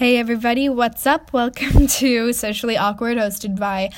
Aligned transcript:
Hey 0.00 0.16
everybody, 0.16 0.70
what's 0.70 1.06
up? 1.06 1.30
Welcome 1.34 1.86
to 1.86 2.32
Socially 2.32 2.74
Awkward, 2.74 3.18
hosted 3.18 3.58
by 3.58 3.90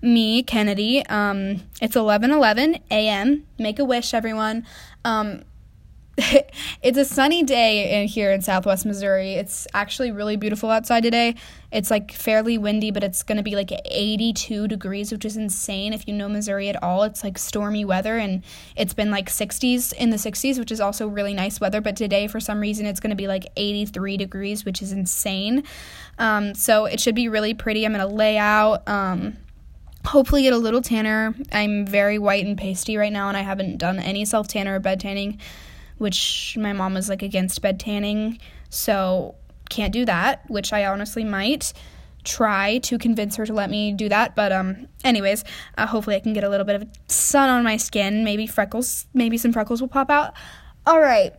me, 0.00 0.44
Kennedy. 0.44 1.04
Um, 1.06 1.64
it's 1.82 1.96
11:11 1.96 2.80
a.m. 2.92 3.44
Make 3.58 3.80
a 3.80 3.84
wish, 3.84 4.14
everyone. 4.14 4.64
Um, 5.04 5.42
it's 6.82 6.98
a 6.98 7.04
sunny 7.04 7.44
day 7.44 8.02
in 8.02 8.08
here 8.08 8.32
in 8.32 8.42
Southwest 8.42 8.84
Missouri. 8.84 9.34
It's 9.34 9.68
actually 9.72 10.10
really 10.10 10.36
beautiful 10.36 10.68
outside 10.68 11.04
today. 11.04 11.36
It's 11.70 11.92
like 11.92 12.10
fairly 12.10 12.58
windy, 12.58 12.90
but 12.90 13.04
it's 13.04 13.22
going 13.22 13.36
to 13.36 13.42
be 13.44 13.54
like 13.54 13.70
82 13.84 14.66
degrees, 14.66 15.12
which 15.12 15.24
is 15.24 15.36
insane. 15.36 15.92
If 15.92 16.08
you 16.08 16.14
know 16.14 16.28
Missouri 16.28 16.68
at 16.68 16.82
all, 16.82 17.04
it's 17.04 17.22
like 17.22 17.38
stormy 17.38 17.84
weather 17.84 18.18
and 18.18 18.42
it's 18.74 18.94
been 18.94 19.12
like 19.12 19.28
60s 19.28 19.92
in 19.92 20.10
the 20.10 20.16
60s, 20.16 20.58
which 20.58 20.72
is 20.72 20.80
also 20.80 21.06
really 21.06 21.34
nice 21.34 21.60
weather. 21.60 21.80
But 21.80 21.94
today, 21.94 22.26
for 22.26 22.40
some 22.40 22.58
reason, 22.58 22.84
it's 22.84 22.98
going 22.98 23.10
to 23.10 23.16
be 23.16 23.28
like 23.28 23.46
83 23.56 24.16
degrees, 24.16 24.64
which 24.64 24.82
is 24.82 24.90
insane. 24.90 25.62
Um, 26.18 26.54
so 26.54 26.86
it 26.86 26.98
should 26.98 27.14
be 27.14 27.28
really 27.28 27.54
pretty. 27.54 27.86
I'm 27.86 27.92
going 27.92 28.06
to 28.06 28.12
lay 28.12 28.38
out. 28.38 28.88
Um, 28.88 29.36
hopefully 30.04 30.42
get 30.42 30.52
a 30.52 30.58
little 30.58 30.82
tanner. 30.82 31.32
I'm 31.52 31.86
very 31.86 32.18
white 32.18 32.44
and 32.44 32.58
pasty 32.58 32.96
right 32.96 33.12
now, 33.12 33.28
and 33.28 33.36
I 33.36 33.42
haven't 33.42 33.78
done 33.78 34.00
any 34.00 34.24
self 34.24 34.48
tanner 34.48 34.74
or 34.74 34.80
bed 34.80 34.98
tanning 34.98 35.38
which 35.98 36.56
my 36.58 36.72
mom 36.72 36.94
was 36.94 37.08
like 37.08 37.22
against 37.22 37.60
bed 37.62 37.78
tanning, 37.78 38.38
so 38.70 39.34
can't 39.68 39.92
do 39.92 40.04
that, 40.06 40.48
which 40.48 40.72
I 40.72 40.86
honestly 40.86 41.24
might 41.24 41.72
try 42.24 42.78
to 42.78 42.98
convince 42.98 43.36
her 43.36 43.46
to 43.46 43.54
let 43.54 43.70
me 43.70 43.92
do 43.92 44.08
that 44.08 44.36
but 44.36 44.52
um 44.52 44.86
anyways 45.02 45.44
uh, 45.78 45.86
hopefully 45.86 46.14
i 46.16 46.20
can 46.20 46.32
get 46.34 46.44
a 46.44 46.48
little 46.48 46.66
bit 46.66 46.74
of 46.76 46.86
sun 47.06 47.48
on 47.48 47.64
my 47.64 47.76
skin. 47.76 48.24
Maybe 48.24 48.46
freckles 48.46 49.06
maybe 49.14 49.38
some 49.38 49.52
freckles 49.52 49.80
will 49.80 49.88
pop 49.88 50.10
out. 50.10 50.34
All 50.86 51.00
right 51.00 51.32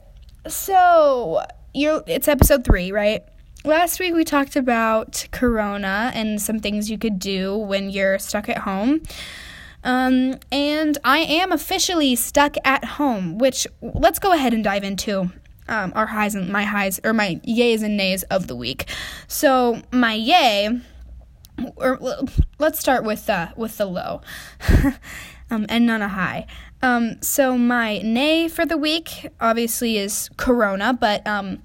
so 0.48 1.44
you 1.74 2.04
it's 2.08 2.28
episode 2.28 2.64
three 2.64 2.92
right? 2.92 3.24
Last 3.66 4.00
week 4.00 4.14
we 4.14 4.24
talked 4.24 4.56
about 4.56 5.28
corona 5.32 6.12
and 6.16 6.42
some 6.42 6.60
things 6.60 6.90
you 6.90 6.98
could 6.98 7.20
do 7.20 7.58
when 7.58 7.90
you're 7.90 8.18
stuck 8.18 8.48
at 8.50 8.60
home 8.60 9.02
um, 9.84 10.36
and 10.52 10.98
I 11.04 11.20
am 11.20 11.52
officially 11.52 12.16
stuck 12.16 12.56
at 12.64 12.84
home, 12.84 13.38
which 13.38 13.68
let's 13.82 14.20
go 14.20 14.34
ahead 14.34 14.54
and 14.54 14.64
dive 14.64 14.84
into 14.84 15.32
um, 15.68 15.94
our 15.96 16.08
highs 16.08 16.36
and 16.36 16.50
my 16.50 16.64
highs, 16.64 17.00
or 17.04 17.14
my 17.14 17.40
yays 17.48 17.84
and 17.84 17.96
nays 17.96 18.24
of 18.24 18.48
the 18.48 18.56
week. 18.56 18.86
So, 19.28 19.82
my 19.92 20.14
yay, 20.14 20.82
or 21.76 22.00
let's 22.58 22.80
start 22.80 23.04
with 23.04 23.26
the, 23.28 23.52
with 23.56 23.78
the 23.78 23.86
low. 23.86 24.22
um, 25.52 25.66
and 25.70 25.86
none 25.86 26.02
a 26.02 26.10
high. 26.10 26.48
Um, 26.82 27.22
so 27.22 27.58
my 27.58 28.00
nay 28.00 28.48
for 28.48 28.66
the 28.66 28.78
week 28.78 29.28
obviously 29.42 29.98
is 29.98 30.30
Corona, 30.38 30.94
but 30.94 31.26
um, 31.28 31.62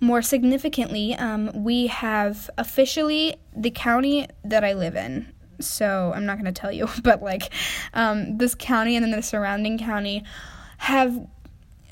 more 0.00 0.22
significantly, 0.22 1.14
um, 1.14 1.50
we 1.62 1.86
have 1.86 2.50
officially 2.58 3.36
the 3.56 3.70
county 3.70 4.26
that 4.44 4.64
I 4.64 4.72
live 4.72 4.96
in 4.96 5.32
so 5.62 6.12
I'm 6.14 6.26
not 6.26 6.38
going 6.38 6.52
to 6.52 6.60
tell 6.60 6.72
you, 6.72 6.88
but 7.02 7.22
like 7.22 7.52
um, 7.94 8.38
this 8.38 8.54
county 8.54 8.96
and 8.96 9.04
then 9.04 9.12
the 9.12 9.22
surrounding 9.22 9.78
county 9.78 10.24
have 10.78 11.26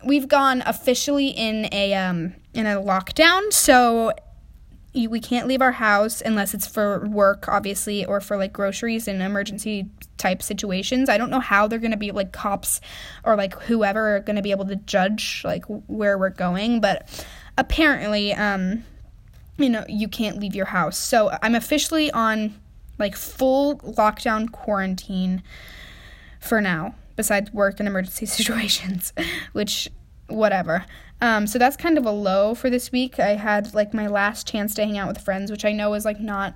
we've 0.04 0.28
gone 0.28 0.62
officially 0.66 1.28
in 1.28 1.68
a 1.72 1.94
um, 1.94 2.34
in 2.54 2.66
a 2.66 2.80
lockdown. 2.80 3.52
So 3.52 4.12
we 4.94 5.20
can't 5.20 5.46
leave 5.46 5.62
our 5.62 5.72
house 5.72 6.20
unless 6.20 6.52
it's 6.52 6.66
for 6.66 7.06
work, 7.06 7.46
obviously, 7.48 8.04
or 8.04 8.20
for 8.20 8.36
like 8.36 8.52
groceries 8.52 9.06
and 9.06 9.22
emergency 9.22 9.88
type 10.16 10.42
situations. 10.42 11.08
I 11.08 11.16
don't 11.16 11.30
know 11.30 11.40
how 11.40 11.68
they're 11.68 11.78
going 11.78 11.92
to 11.92 11.96
be 11.96 12.10
like 12.10 12.32
cops 12.32 12.80
or 13.24 13.36
like 13.36 13.54
whoever 13.62 14.16
are 14.16 14.20
going 14.20 14.36
to 14.36 14.42
be 14.42 14.50
able 14.50 14.66
to 14.66 14.76
judge 14.76 15.42
like 15.44 15.64
where 15.86 16.18
we're 16.18 16.30
going, 16.30 16.80
but 16.80 17.24
apparently 17.56 18.32
um 18.32 18.84
you 19.60 19.68
know, 19.68 19.84
you 19.88 20.08
can't 20.08 20.38
leave 20.38 20.54
your 20.54 20.66
house. 20.66 20.96
So 20.96 21.36
I'm 21.42 21.54
officially 21.54 22.10
on 22.10 22.54
like 23.00 23.16
full 23.16 23.78
lockdown 23.78 24.52
quarantine 24.52 25.42
for 26.38 26.60
now, 26.60 26.94
besides 27.16 27.52
work 27.52 27.80
and 27.80 27.88
emergency 27.88 28.26
situations, 28.26 29.12
which 29.52 29.88
whatever. 30.28 30.84
Um, 31.20 31.46
so 31.46 31.58
that's 31.58 31.76
kind 31.76 31.98
of 31.98 32.06
a 32.06 32.10
low 32.10 32.54
for 32.54 32.70
this 32.70 32.92
week. 32.92 33.18
I 33.18 33.30
had 33.30 33.74
like 33.74 33.92
my 33.92 34.06
last 34.06 34.46
chance 34.46 34.74
to 34.74 34.84
hang 34.84 34.96
out 34.96 35.08
with 35.08 35.20
friends, 35.20 35.50
which 35.50 35.64
I 35.64 35.72
know 35.72 35.92
is 35.94 36.04
like 36.04 36.20
not 36.20 36.54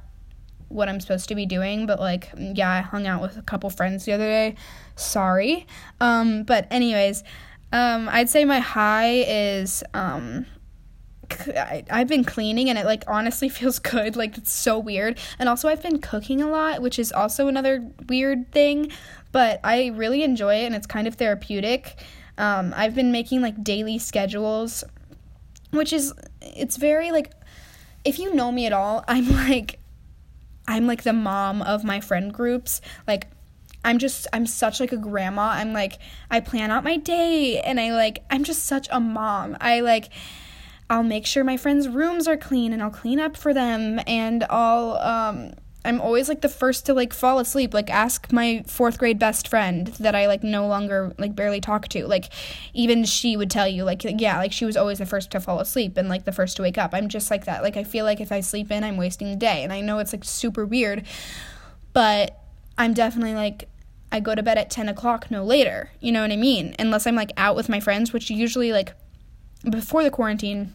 what 0.68 0.88
I'm 0.88 1.00
supposed 1.00 1.28
to 1.28 1.34
be 1.34 1.46
doing, 1.46 1.86
but 1.86 2.00
like 2.00 2.30
yeah, 2.38 2.70
I 2.70 2.80
hung 2.80 3.06
out 3.06 3.20
with 3.20 3.36
a 3.36 3.42
couple 3.42 3.68
friends 3.70 4.04
the 4.04 4.12
other 4.12 4.26
day. 4.26 4.56
Sorry. 4.96 5.66
Um, 6.00 6.44
but 6.44 6.66
anyways, 6.70 7.24
um, 7.72 8.08
I'd 8.08 8.30
say 8.30 8.44
my 8.44 8.60
high 8.60 9.24
is 9.26 9.82
um, 9.92 10.46
I, 11.48 11.84
I've 11.90 12.08
been 12.08 12.24
cleaning 12.24 12.68
and 12.68 12.78
it 12.78 12.84
like 12.84 13.04
honestly 13.06 13.48
feels 13.60 13.78
good. 13.78 14.16
Like 14.16 14.38
it's 14.38 14.52
so 14.52 14.78
weird. 14.78 15.18
And 15.38 15.48
also 15.48 15.68
I've 15.68 15.82
been 15.82 16.00
cooking 16.00 16.40
a 16.42 16.48
lot, 16.48 16.82
which 16.82 16.98
is 16.98 17.12
also 17.12 17.48
another 17.48 17.84
weird 18.08 18.50
thing, 18.52 18.90
but 19.32 19.60
I 19.64 19.88
really 19.94 20.22
enjoy 20.22 20.56
it 20.56 20.66
and 20.66 20.74
it's 20.74 20.86
kind 20.86 21.06
of 21.06 21.14
therapeutic. 21.16 21.96
Um, 22.38 22.74
I've 22.76 22.94
been 22.94 23.12
making 23.12 23.42
like 23.42 23.62
daily 23.62 23.98
schedules, 23.98 24.84
which 25.70 25.92
is 25.92 26.12
it's 26.40 26.76
very 26.76 27.12
like 27.12 27.32
if 28.04 28.18
you 28.18 28.34
know 28.34 28.52
me 28.52 28.66
at 28.66 28.72
all, 28.72 29.04
I'm 29.08 29.30
like 29.30 29.78
I'm 30.66 30.86
like 30.86 31.02
the 31.02 31.12
mom 31.12 31.62
of 31.62 31.84
my 31.84 32.00
friend 32.00 32.32
groups. 32.32 32.80
Like 33.06 33.28
I'm 33.84 33.98
just 33.98 34.26
I'm 34.32 34.46
such 34.46 34.80
like 34.80 34.92
a 34.92 34.96
grandma. 34.96 35.50
I'm 35.50 35.72
like 35.72 35.98
I 36.30 36.40
plan 36.40 36.70
out 36.70 36.84
my 36.84 36.96
day 36.96 37.60
and 37.60 37.78
I 37.78 37.92
like 37.92 38.24
I'm 38.30 38.44
just 38.44 38.64
such 38.64 38.88
a 38.90 38.98
mom. 38.98 39.56
I 39.60 39.80
like 39.80 40.08
I'll 40.90 41.02
make 41.02 41.26
sure 41.26 41.44
my 41.44 41.56
friends' 41.56 41.88
rooms 41.88 42.28
are 42.28 42.36
clean 42.36 42.72
and 42.72 42.82
I'll 42.82 42.90
clean 42.90 43.18
up 43.18 43.36
for 43.36 43.54
them 43.54 44.00
and 44.06 44.44
I'll 44.50 44.98
um 44.98 45.52
I'm 45.86 46.00
always 46.00 46.30
like 46.30 46.40
the 46.40 46.48
first 46.48 46.86
to 46.86 46.94
like 46.94 47.12
fall 47.12 47.38
asleep. 47.38 47.74
Like 47.74 47.90
ask 47.90 48.32
my 48.32 48.64
4th 48.66 48.96
grade 48.98 49.18
best 49.18 49.48
friend 49.48 49.88
that 50.00 50.14
I 50.14 50.26
like 50.26 50.42
no 50.42 50.66
longer 50.66 51.14
like 51.18 51.36
barely 51.36 51.60
talk 51.60 51.88
to. 51.88 52.06
Like 52.06 52.32
even 52.72 53.04
she 53.04 53.36
would 53.36 53.50
tell 53.50 53.68
you 53.68 53.84
like 53.84 54.02
yeah, 54.04 54.38
like 54.38 54.52
she 54.52 54.64
was 54.64 54.76
always 54.76 54.98
the 54.98 55.06
first 55.06 55.30
to 55.32 55.40
fall 55.40 55.60
asleep 55.60 55.96
and 55.98 56.08
like 56.08 56.24
the 56.24 56.32
first 56.32 56.56
to 56.56 56.62
wake 56.62 56.78
up. 56.78 56.94
I'm 56.94 57.08
just 57.08 57.30
like 57.30 57.44
that. 57.44 57.62
Like 57.62 57.76
I 57.76 57.84
feel 57.84 58.06
like 58.06 58.20
if 58.20 58.32
I 58.32 58.40
sleep 58.40 58.70
in, 58.70 58.82
I'm 58.82 58.96
wasting 58.96 59.28
the 59.28 59.36
day. 59.36 59.62
And 59.62 59.72
I 59.72 59.82
know 59.82 59.98
it's 59.98 60.12
like 60.12 60.24
super 60.24 60.64
weird, 60.64 61.04
but 61.92 62.40
I'm 62.78 62.94
definitely 62.94 63.34
like 63.34 63.68
I 64.10 64.20
go 64.20 64.34
to 64.34 64.42
bed 64.42 64.56
at 64.58 64.70
10 64.70 64.88
o'clock, 64.88 65.30
no 65.30 65.44
later. 65.44 65.90
You 66.00 66.12
know 66.12 66.22
what 66.22 66.32
I 66.32 66.36
mean? 66.36 66.74
Unless 66.78 67.06
I'm 67.06 67.16
like 67.16 67.32
out 67.36 67.56
with 67.56 67.68
my 67.68 67.80
friends, 67.80 68.12
which 68.12 68.30
usually 68.30 68.72
like 68.72 68.94
before 69.70 70.02
the 70.02 70.10
quarantine 70.10 70.72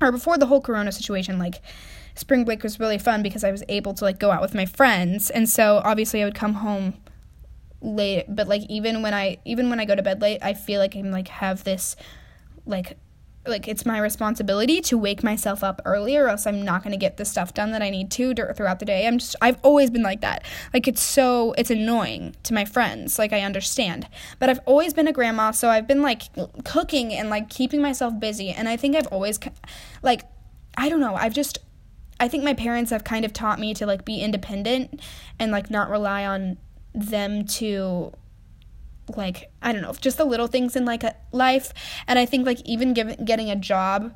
or 0.00 0.12
before 0.12 0.38
the 0.38 0.46
whole 0.46 0.60
corona 0.60 0.92
situation 0.92 1.38
like 1.38 1.62
spring 2.14 2.44
break 2.44 2.62
was 2.62 2.80
really 2.80 2.98
fun 2.98 3.22
because 3.22 3.44
I 3.44 3.52
was 3.52 3.62
able 3.68 3.94
to 3.94 4.04
like 4.04 4.18
go 4.18 4.30
out 4.30 4.40
with 4.40 4.54
my 4.54 4.66
friends. 4.66 5.30
And 5.30 5.48
so 5.48 5.80
obviously 5.84 6.22
I 6.22 6.24
would 6.24 6.34
come 6.34 6.54
home 6.54 6.94
late 7.82 8.24
but 8.28 8.48
like 8.48 8.62
even 8.68 9.02
when 9.02 9.14
I 9.14 9.38
even 9.44 9.70
when 9.70 9.78
I 9.78 9.84
go 9.84 9.94
to 9.94 10.02
bed 10.02 10.20
late 10.20 10.38
I 10.42 10.54
feel 10.54 10.80
like 10.80 10.96
I'm 10.96 11.10
like 11.10 11.28
have 11.28 11.64
this 11.64 11.94
like 12.64 12.96
like 13.48 13.68
it's 13.68 13.86
my 13.86 13.98
responsibility 13.98 14.80
to 14.82 14.98
wake 14.98 15.22
myself 15.22 15.62
up 15.62 15.80
early 15.84 16.16
or 16.16 16.28
else 16.28 16.46
I'm 16.46 16.62
not 16.62 16.82
going 16.82 16.92
to 16.92 16.98
get 16.98 17.16
the 17.16 17.24
stuff 17.24 17.54
done 17.54 17.72
that 17.72 17.82
I 17.82 17.90
need 17.90 18.10
to 18.12 18.34
throughout 18.34 18.78
the 18.78 18.84
day. 18.84 19.06
I'm 19.06 19.18
just 19.18 19.36
I've 19.40 19.58
always 19.62 19.90
been 19.90 20.02
like 20.02 20.20
that. 20.20 20.44
Like 20.72 20.88
it's 20.88 21.02
so 21.02 21.54
it's 21.58 21.70
annoying 21.70 22.36
to 22.44 22.54
my 22.54 22.64
friends. 22.64 23.18
Like 23.18 23.32
I 23.32 23.40
understand. 23.40 24.08
But 24.38 24.50
I've 24.50 24.60
always 24.66 24.94
been 24.94 25.08
a 25.08 25.12
grandma, 25.12 25.50
so 25.50 25.68
I've 25.68 25.86
been 25.86 26.02
like 26.02 26.22
cooking 26.64 27.12
and 27.12 27.30
like 27.30 27.48
keeping 27.48 27.82
myself 27.82 28.18
busy 28.18 28.50
and 28.50 28.68
I 28.68 28.76
think 28.76 28.96
I've 28.96 29.08
always 29.08 29.38
like 30.02 30.24
I 30.76 30.88
don't 30.88 31.00
know. 31.00 31.14
I've 31.14 31.34
just 31.34 31.58
I 32.18 32.28
think 32.28 32.44
my 32.44 32.54
parents 32.54 32.90
have 32.90 33.04
kind 33.04 33.24
of 33.24 33.32
taught 33.32 33.58
me 33.58 33.74
to 33.74 33.86
like 33.86 34.04
be 34.04 34.20
independent 34.20 35.00
and 35.38 35.52
like 35.52 35.70
not 35.70 35.90
rely 35.90 36.24
on 36.24 36.58
them 36.94 37.44
to 37.44 38.12
like 39.14 39.50
I 39.62 39.72
don't 39.72 39.82
know, 39.82 39.92
just 39.92 40.18
the 40.18 40.24
little 40.24 40.46
things 40.46 40.76
in 40.76 40.84
like 40.84 41.02
life. 41.32 41.72
And 42.06 42.18
I 42.18 42.26
think 42.26 42.46
like 42.46 42.60
even 42.64 42.94
getting 42.94 43.50
a 43.50 43.56
job 43.56 44.14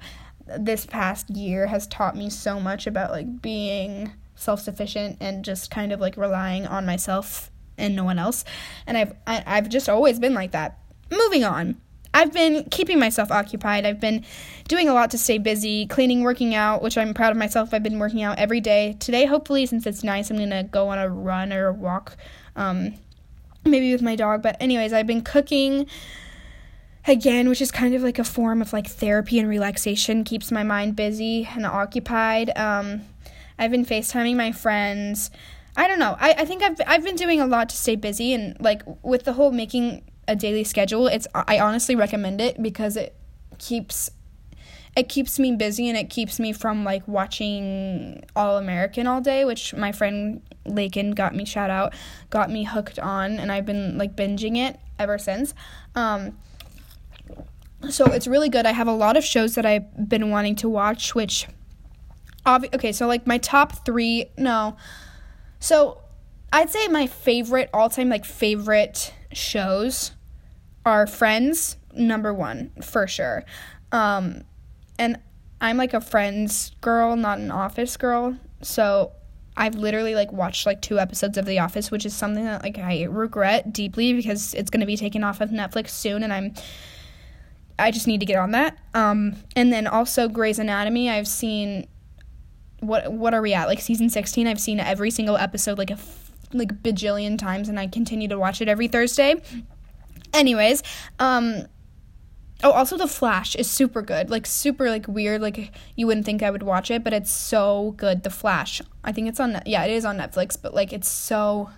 this 0.58 0.86
past 0.86 1.30
year 1.30 1.66
has 1.66 1.86
taught 1.86 2.16
me 2.16 2.30
so 2.30 2.58
much 2.58 2.86
about 2.86 3.10
like 3.10 3.40
being 3.40 4.12
self-sufficient 4.34 5.18
and 5.20 5.44
just 5.44 5.70
kind 5.70 5.92
of 5.92 6.00
like 6.00 6.16
relying 6.16 6.66
on 6.66 6.86
myself 6.86 7.50
and 7.78 7.94
no 7.94 8.04
one 8.04 8.18
else. 8.18 8.44
And 8.86 8.96
I've 8.96 9.14
I, 9.26 9.34
have 9.34 9.44
i 9.46 9.54
have 9.56 9.68
just 9.68 9.88
always 9.88 10.18
been 10.18 10.34
like 10.34 10.52
that. 10.52 10.78
Moving 11.10 11.44
on. 11.44 11.80
I've 12.12 12.32
been 12.32 12.64
keeping 12.70 12.98
myself 12.98 13.30
occupied. 13.30 13.86
I've 13.86 14.00
been 14.00 14.24
doing 14.66 14.88
a 14.88 14.94
lot 14.94 15.12
to 15.12 15.18
stay 15.18 15.38
busy, 15.38 15.86
cleaning, 15.86 16.22
working 16.22 16.54
out, 16.54 16.82
which 16.82 16.98
I'm 16.98 17.14
proud 17.14 17.30
of 17.30 17.36
myself. 17.36 17.72
I've 17.72 17.84
been 17.84 18.00
working 18.00 18.22
out 18.22 18.38
every 18.38 18.60
day. 18.60 18.96
Today, 18.98 19.26
hopefully, 19.26 19.64
since 19.66 19.86
it's 19.86 20.02
nice, 20.02 20.28
I'm 20.28 20.36
going 20.36 20.50
to 20.50 20.64
go 20.64 20.88
on 20.88 20.98
a 20.98 21.08
run 21.08 21.52
or 21.52 21.68
a 21.68 21.72
walk. 21.72 22.16
Um, 22.56 22.94
maybe 23.64 23.92
with 23.92 24.02
my 24.02 24.16
dog. 24.16 24.42
But, 24.42 24.56
anyways, 24.60 24.92
I've 24.92 25.06
been 25.06 25.22
cooking 25.22 25.86
again, 27.06 27.48
which 27.48 27.60
is 27.60 27.70
kind 27.70 27.94
of 27.94 28.02
like 28.02 28.18
a 28.18 28.24
form 28.24 28.60
of 28.60 28.72
like 28.72 28.86
therapy 28.86 29.38
and 29.38 29.48
relaxation, 29.48 30.24
keeps 30.24 30.50
my 30.50 30.62
mind 30.62 30.96
busy 30.96 31.48
and 31.54 31.64
occupied. 31.66 32.56
Um, 32.56 33.02
I've 33.58 33.70
been 33.70 33.84
FaceTiming 33.84 34.36
my 34.36 34.52
friends. 34.52 35.30
I 35.76 35.86
don't 35.86 35.98
know. 35.98 36.16
I, 36.18 36.32
I 36.32 36.44
think 36.44 36.62
I've 36.62 36.80
I've 36.86 37.04
been 37.04 37.16
doing 37.16 37.40
a 37.40 37.46
lot 37.46 37.68
to 37.68 37.76
stay 37.76 37.96
busy 37.96 38.34
and 38.34 38.56
like 38.60 38.82
with 39.02 39.24
the 39.24 39.34
whole 39.34 39.52
making 39.52 40.02
a 40.26 40.36
daily 40.36 40.64
schedule, 40.64 41.06
it's 41.06 41.26
I 41.34 41.58
honestly 41.58 41.94
recommend 41.94 42.40
it 42.40 42.62
because 42.62 42.96
it 42.96 43.16
keeps 43.58 44.10
it 44.96 45.08
keeps 45.08 45.38
me 45.38 45.54
busy 45.54 45.88
and 45.88 45.96
it 45.96 46.10
keeps 46.10 46.40
me 46.40 46.52
from 46.52 46.84
like 46.84 47.06
watching 47.06 48.24
All 48.34 48.58
American 48.58 49.06
all 49.06 49.20
day, 49.20 49.44
which 49.44 49.74
my 49.74 49.92
friend 49.92 50.42
Lakin 50.66 51.12
got 51.12 51.34
me 51.34 51.44
shout 51.44 51.70
out, 51.70 51.94
got 52.28 52.50
me 52.50 52.64
hooked 52.64 52.98
on, 52.98 53.38
and 53.38 53.52
I've 53.52 53.66
been 53.66 53.96
like 53.98 54.16
binging 54.16 54.56
it 54.56 54.78
ever 54.98 55.16
since. 55.18 55.54
Um, 55.94 56.36
so 57.88 58.06
it's 58.06 58.26
really 58.26 58.48
good. 58.48 58.66
I 58.66 58.72
have 58.72 58.88
a 58.88 58.92
lot 58.92 59.16
of 59.16 59.24
shows 59.24 59.54
that 59.54 59.64
I've 59.64 60.08
been 60.08 60.30
wanting 60.30 60.56
to 60.56 60.68
watch, 60.68 61.14
which, 61.14 61.46
obvi- 62.44 62.74
okay, 62.74 62.92
so 62.92 63.06
like 63.06 63.26
my 63.26 63.38
top 63.38 63.84
three, 63.86 64.26
no, 64.36 64.76
so 65.60 66.00
I'd 66.52 66.70
say 66.70 66.88
my 66.88 67.06
favorite 67.06 67.70
all 67.72 67.88
time 67.88 68.08
like 68.08 68.24
favorite 68.24 69.14
shows 69.32 70.12
are 70.84 71.06
Friends, 71.06 71.76
number 71.94 72.34
one 72.34 72.70
for 72.82 73.06
sure. 73.06 73.44
Um, 73.92 74.42
and 75.00 75.18
I'm 75.60 75.76
like 75.76 75.94
a 75.94 76.00
Friends 76.00 76.72
girl, 76.80 77.16
not 77.16 77.38
an 77.38 77.50
Office 77.50 77.96
girl. 77.96 78.36
So 78.62 79.12
I've 79.56 79.74
literally 79.74 80.14
like 80.14 80.30
watched 80.32 80.66
like 80.66 80.80
two 80.80 81.00
episodes 81.00 81.36
of 81.36 81.46
The 81.46 81.58
Office, 81.58 81.90
which 81.90 82.06
is 82.06 82.14
something 82.14 82.44
that 82.44 82.62
like 82.62 82.78
I 82.78 83.04
regret 83.04 83.72
deeply 83.72 84.12
because 84.12 84.54
it's 84.54 84.70
going 84.70 84.80
to 84.80 84.86
be 84.86 84.96
taken 84.96 85.24
off 85.24 85.40
of 85.40 85.50
Netflix 85.50 85.90
soon, 85.90 86.22
and 86.22 86.32
I'm 86.32 86.54
I 87.78 87.90
just 87.90 88.06
need 88.06 88.20
to 88.20 88.26
get 88.26 88.36
on 88.36 88.52
that. 88.52 88.78
Um, 88.94 89.36
and 89.56 89.72
then 89.72 89.86
also 89.86 90.28
Grey's 90.28 90.58
Anatomy, 90.58 91.10
I've 91.10 91.26
seen 91.26 91.88
what 92.80 93.12
what 93.12 93.34
are 93.34 93.42
we 93.42 93.52
at 93.52 93.68
like 93.68 93.80
season 93.80 94.08
16 94.08 94.46
i've 94.46 94.60
seen 94.60 94.80
every 94.80 95.10
single 95.10 95.36
episode 95.36 95.78
like 95.78 95.90
a 95.90 95.94
f- 95.94 96.32
like 96.52 96.82
bajillion 96.82 97.38
times 97.38 97.68
and 97.68 97.78
i 97.78 97.86
continue 97.86 98.26
to 98.26 98.38
watch 98.38 98.60
it 98.60 98.68
every 98.68 98.88
thursday 98.88 99.34
anyways 100.32 100.82
um 101.18 101.66
oh 102.62 102.72
also 102.72 102.96
the 102.96 103.08
flash 103.08 103.54
is 103.56 103.70
super 103.70 104.02
good 104.02 104.30
like 104.30 104.46
super 104.46 104.90
like 104.90 105.06
weird 105.08 105.40
like 105.40 105.72
you 105.96 106.06
wouldn't 106.06 106.26
think 106.26 106.42
i 106.42 106.50
would 106.50 106.62
watch 106.62 106.90
it 106.90 107.02
but 107.02 107.12
it's 107.12 107.30
so 107.30 107.94
good 107.96 108.22
the 108.22 108.30
flash. 108.30 108.82
I 109.02 109.12
think 109.12 109.28
it's 109.28 109.40
on 109.40 109.60
yeah 109.66 109.84
it 109.84 109.92
is 109.92 110.04
on 110.04 110.18
netflix 110.18 110.60
but 110.60 110.74
like 110.74 110.92
it's 110.92 111.08
so 111.08 111.70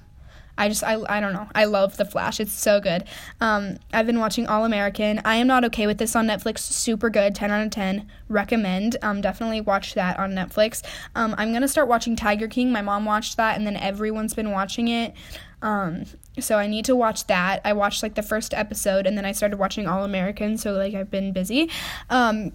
I 0.58 0.69
just 0.69 0.84
I, 0.84 1.00
I 1.08 1.20
don't 1.20 1.32
know. 1.32 1.49
I 1.54 1.64
love 1.64 1.96
The 1.96 2.04
Flash. 2.04 2.38
It's 2.40 2.52
so 2.52 2.81
good. 2.81 3.04
Um, 3.40 3.78
I've 3.93 4.06
been 4.06 4.20
watching 4.20 4.46
All 4.46 4.64
American. 4.64 5.20
I 5.25 5.37
am 5.37 5.46
not 5.46 5.64
okay 5.66 5.87
with 5.87 5.99
this 5.99 6.14
on 6.14 6.26
Netflix. 6.26 6.58
Super 6.58 7.10
good. 7.10 7.34
10 7.34 7.50
out 7.50 7.64
of 7.64 7.70
10. 7.70 8.08
Recommend. 8.28 8.96
Um, 9.02 9.20
definitely 9.20 9.60
watch 9.60 9.94
that 9.94 10.19
on 10.19 10.32
Netflix. 10.32 10.82
Um, 11.14 11.34
I'm 11.38 11.52
gonna 11.52 11.69
start 11.69 11.88
watching 11.88 12.16
Tiger 12.16 12.49
King. 12.49 12.70
My 12.70 12.82
mom 12.82 13.04
watched 13.04 13.37
that, 13.37 13.56
and 13.56 13.66
then 13.66 13.76
everyone's 13.76 14.34
been 14.34 14.50
watching 14.50 14.88
it. 14.88 15.14
Um, 15.62 16.04
so 16.38 16.58
I 16.58 16.66
need 16.66 16.84
to 16.87 16.96
watch 16.96 17.26
that. 17.28 17.60
I 17.64 17.72
watched 17.72 18.02
like 18.02 18.14
the 18.14 18.22
first 18.22 18.52
episode, 18.52 19.06
and 19.06 19.16
then 19.16 19.25
I 19.25 19.32
started 19.32 19.58
watching 19.58 19.87
All 19.87 20.04
American. 20.04 20.58
So 20.58 20.72
like 20.72 20.94
I've 20.94 21.10
been 21.10 21.32
busy. 21.32 21.70
Um, 22.10 22.52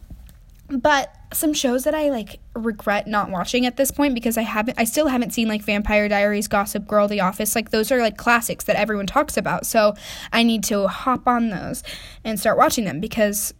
but 0.69 1.13
some 1.33 1.53
shows 1.53 1.83
that 1.83 1.93
I 1.93 2.09
like 2.09 2.39
regret 2.53 3.07
not 3.07 3.29
watching 3.29 3.65
at 3.65 3.77
this 3.77 3.91
point 3.91 4.13
because 4.13 4.37
I 4.37 4.41
haven't 4.41 4.79
I 4.79 4.83
still 4.83 5.07
haven't 5.07 5.33
seen 5.33 5.47
like 5.47 5.61
Vampire 5.61 6.07
Diaries, 6.07 6.47
Gossip 6.47 6.87
Girl, 6.87 7.07
The 7.07 7.21
Office. 7.21 7.55
Like 7.55 7.71
those 7.71 7.91
are 7.91 7.99
like 7.99 8.17
classics 8.17 8.65
that 8.65 8.75
everyone 8.75 9.07
talks 9.07 9.37
about. 9.37 9.65
So 9.65 9.93
I 10.31 10.43
need 10.43 10.63
to 10.65 10.87
hop 10.87 11.27
on 11.27 11.49
those 11.49 11.83
and 12.23 12.39
start 12.39 12.57
watching 12.57 12.85
them 12.85 12.99
because 12.99 13.53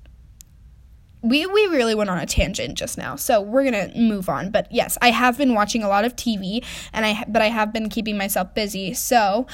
we 1.21 1.45
we 1.45 1.65
really 1.68 1.95
went 1.95 2.09
on 2.09 2.18
a 2.18 2.25
tangent 2.25 2.77
just 2.77 2.98
now. 2.98 3.15
So 3.15 3.42
we're 3.42 3.69
going 3.69 3.92
to 3.92 4.00
move 4.00 4.30
on. 4.30 4.51
But 4.51 4.68
yes, 4.71 4.98
I 5.01 5.12
have 5.12 5.38
been 5.38 5.54
watching 5.54 5.83
a 5.83 5.88
lot 5.88 6.06
of 6.06 6.15
TV 6.15 6.63
and 6.94 7.06
I 7.06 7.24
but 7.27 7.42
I 7.42 7.48
have 7.48 7.74
been 7.74 7.89
keeping 7.89 8.18
myself 8.18 8.54
busy. 8.54 8.94
So 8.94 9.48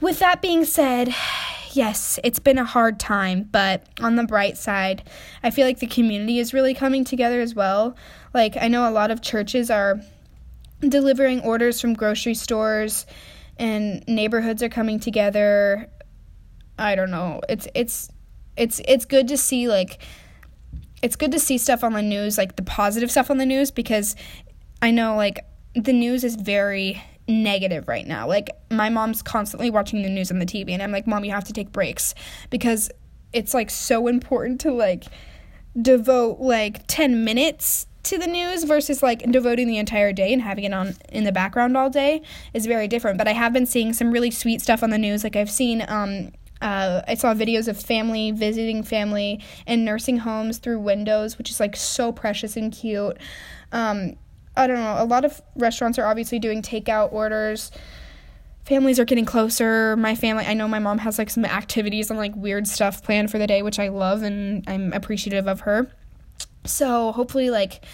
with 0.00 0.18
that 0.18 0.42
being 0.42 0.64
said, 0.64 1.14
yes, 1.76 2.18
it's 2.24 2.38
been 2.38 2.58
a 2.58 2.64
hard 2.64 2.98
time, 3.00 3.48
but 3.50 3.86
on 4.00 4.16
the 4.16 4.24
bright 4.24 4.56
side, 4.56 5.02
I 5.42 5.50
feel 5.50 5.66
like 5.66 5.78
the 5.78 5.86
community 5.86 6.38
is 6.38 6.54
really 6.54 6.74
coming 6.74 7.04
together 7.04 7.40
as 7.40 7.54
well. 7.54 7.96
Like, 8.34 8.56
I 8.60 8.68
know 8.68 8.88
a 8.88 8.90
lot 8.90 9.10
of 9.10 9.22
churches 9.22 9.70
are 9.70 10.00
delivering 10.80 11.40
orders 11.40 11.80
from 11.80 11.94
grocery 11.94 12.34
stores 12.34 13.06
and 13.56 14.02
neighborhoods 14.08 14.62
are 14.62 14.68
coming 14.68 14.98
together. 14.98 15.88
I 16.78 16.94
don't 16.94 17.10
know. 17.10 17.40
It's 17.48 17.68
it's 17.74 18.08
it's 18.56 18.80
it's 18.86 19.04
good 19.04 19.28
to 19.28 19.36
see 19.36 19.68
like 19.68 20.02
it's 21.02 21.16
good 21.16 21.32
to 21.32 21.38
see 21.38 21.58
stuff 21.58 21.84
on 21.84 21.92
the 21.92 22.02
news, 22.02 22.38
like 22.38 22.56
the 22.56 22.62
positive 22.62 23.10
stuff 23.10 23.30
on 23.30 23.38
the 23.38 23.46
news 23.46 23.70
because 23.70 24.16
I 24.80 24.90
know 24.90 25.16
like 25.16 25.44
the 25.74 25.92
news 25.92 26.24
is 26.24 26.36
very 26.36 27.02
negative 27.28 27.88
right 27.88 28.06
now. 28.06 28.26
Like 28.26 28.50
my 28.70 28.88
mom's 28.88 29.22
constantly 29.22 29.70
watching 29.70 30.02
the 30.02 30.08
news 30.08 30.30
on 30.30 30.38
the 30.38 30.46
TV 30.46 30.70
and 30.70 30.82
I'm 30.82 30.92
like, 30.92 31.06
"Mom, 31.06 31.24
you 31.24 31.32
have 31.32 31.44
to 31.44 31.52
take 31.52 31.72
breaks 31.72 32.14
because 32.50 32.90
it's 33.32 33.54
like 33.54 33.70
so 33.70 34.08
important 34.08 34.60
to 34.62 34.72
like 34.72 35.04
devote 35.80 36.38
like 36.38 36.86
10 36.86 37.24
minutes 37.24 37.86
to 38.02 38.18
the 38.18 38.26
news 38.26 38.64
versus 38.64 39.02
like 39.02 39.22
devoting 39.30 39.68
the 39.68 39.78
entire 39.78 40.12
day 40.12 40.32
and 40.32 40.42
having 40.42 40.64
it 40.64 40.74
on 40.74 40.94
in 41.10 41.24
the 41.24 41.32
background 41.32 41.76
all 41.76 41.88
day 41.88 42.22
is 42.52 42.66
very 42.66 42.88
different. 42.88 43.16
But 43.16 43.28
I 43.28 43.32
have 43.32 43.52
been 43.52 43.66
seeing 43.66 43.92
some 43.92 44.10
really 44.10 44.30
sweet 44.30 44.60
stuff 44.60 44.82
on 44.82 44.90
the 44.90 44.98
news. 44.98 45.24
Like 45.24 45.36
I've 45.36 45.50
seen 45.50 45.84
um 45.88 46.32
uh, 46.60 47.02
I 47.08 47.14
saw 47.14 47.34
videos 47.34 47.66
of 47.66 47.76
family 47.76 48.30
visiting 48.30 48.84
family 48.84 49.40
in 49.66 49.84
nursing 49.84 50.18
homes 50.18 50.58
through 50.58 50.78
windows, 50.78 51.36
which 51.36 51.50
is 51.50 51.58
like 51.58 51.74
so 51.74 52.12
precious 52.12 52.56
and 52.56 52.72
cute. 52.72 53.18
Um, 53.72 54.14
I 54.56 54.66
don't 54.66 54.76
know. 54.76 54.96
A 54.98 55.04
lot 55.04 55.24
of 55.24 55.40
restaurants 55.56 55.98
are 55.98 56.06
obviously 56.06 56.38
doing 56.38 56.62
takeout 56.62 57.12
orders. 57.12 57.70
Families 58.64 59.00
are 59.00 59.04
getting 59.04 59.24
closer. 59.24 59.96
My 59.96 60.14
family, 60.14 60.44
I 60.44 60.54
know 60.54 60.68
my 60.68 60.78
mom 60.78 60.98
has 60.98 61.18
like 61.18 61.30
some 61.30 61.44
activities 61.44 62.10
and 62.10 62.18
like 62.18 62.34
weird 62.36 62.68
stuff 62.68 63.02
planned 63.02 63.30
for 63.30 63.38
the 63.38 63.46
day, 63.46 63.62
which 63.62 63.78
I 63.78 63.88
love 63.88 64.22
and 64.22 64.64
I'm 64.68 64.92
appreciative 64.92 65.48
of 65.48 65.60
her. 65.60 65.90
So 66.64 67.12
hopefully, 67.12 67.50
like, 67.50 67.84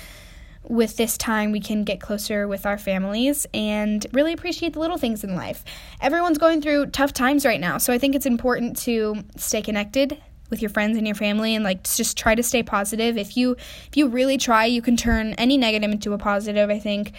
with 0.65 0.97
this 0.99 1.17
time, 1.17 1.53
we 1.53 1.61
can 1.61 1.85
get 1.85 2.01
closer 2.01 2.47
with 2.47 2.67
our 2.67 2.77
families 2.77 3.47
and 3.55 4.05
really 4.13 4.35
appreciate 4.35 4.75
the 4.75 4.81
little 4.81 4.99
things 4.99 5.25
in 5.25 5.35
life. 5.35 5.65
Everyone's 6.01 6.37
going 6.37 6.61
through 6.61 6.87
tough 6.87 7.15
times 7.15 7.47
right 7.47 7.61
now, 7.61 7.79
so 7.79 7.93
I 7.93 7.99
think 7.99 8.15
it's 8.15 8.27
important 8.27 8.77
to 8.81 9.25
stay 9.37 9.63
connected, 9.63 10.21
with 10.51 10.63
your 10.63 10.71
friends 10.71 10.97
and 10.97 11.07
your 11.07 11.15
family 11.15 11.55
and 11.55 11.65
like 11.65 11.83
just 11.85 12.17
try 12.17 12.35
to 12.35 12.43
stay 12.43 12.63
positive. 12.63 13.17
If 13.17 13.37
you 13.37 13.53
if 13.53 13.97
you 13.97 14.09
really 14.09 14.39
try 14.39 14.65
you 14.65 14.83
can 14.83 14.97
turn 14.97 15.35
any 15.35 15.57
negative 15.57 15.91
into 15.91 16.13
a 16.13 16.19
positive 16.19 16.71
i 16.71 16.79
think 16.79 17.13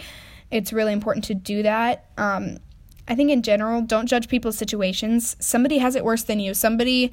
it's 0.50 0.72
really 0.72 0.92
important 0.92 1.24
to 1.26 1.34
do 1.34 1.62
that. 1.62 2.06
Um, 2.18 2.58
i 3.08 3.14
think 3.14 3.30
in 3.30 3.42
general 3.42 3.82
don't 3.82 4.06
judge 4.06 4.28
people's 4.28 4.58
situations. 4.58 5.36
Somebody 5.40 5.78
has 5.78 5.94
it 5.96 6.04
worse 6.04 6.22
than 6.22 6.40
you. 6.40 6.54
Somebody 6.54 7.12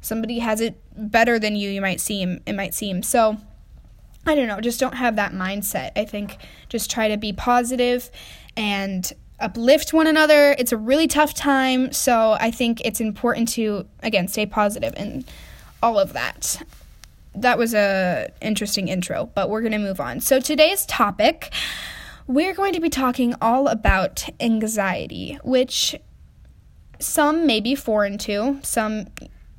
somebody 0.00 0.40
has 0.40 0.60
it 0.60 0.80
better 0.96 1.38
than 1.38 1.56
you 1.56 1.70
you 1.70 1.80
might 1.80 2.00
seem 2.00 2.40
it 2.46 2.54
might 2.54 2.74
seem. 2.74 3.02
So 3.02 3.38
i 4.26 4.34
don't 4.34 4.48
know. 4.48 4.60
Just 4.60 4.80
don't 4.80 4.96
have 4.96 5.16
that 5.16 5.32
mindset. 5.32 5.92
I 5.96 6.04
think 6.04 6.38
just 6.68 6.90
try 6.90 7.08
to 7.08 7.16
be 7.16 7.32
positive 7.32 8.10
and 8.56 9.12
uplift 9.40 9.92
one 9.92 10.06
another. 10.06 10.54
It's 10.58 10.72
a 10.72 10.76
really 10.76 11.06
tough 11.06 11.34
time, 11.34 11.92
so 11.92 12.36
I 12.40 12.50
think 12.50 12.80
it's 12.84 13.00
important 13.00 13.48
to 13.50 13.86
again 14.02 14.28
stay 14.28 14.46
positive 14.46 14.94
and 14.96 15.24
all 15.82 15.98
of 15.98 16.12
that. 16.12 16.62
That 17.34 17.58
was 17.58 17.74
a 17.74 18.30
interesting 18.40 18.88
intro, 18.88 19.30
but 19.34 19.50
we're 19.50 19.60
going 19.60 19.72
to 19.72 19.78
move 19.78 20.00
on. 20.00 20.20
So 20.20 20.40
today's 20.40 20.86
topic, 20.86 21.52
we're 22.26 22.54
going 22.54 22.72
to 22.74 22.80
be 22.80 22.88
talking 22.88 23.34
all 23.40 23.66
about 23.68 24.28
anxiety, 24.40 25.38
which 25.42 25.96
some 27.00 27.46
may 27.46 27.60
be 27.60 27.74
foreign 27.74 28.18
to. 28.18 28.60
Some 28.62 29.08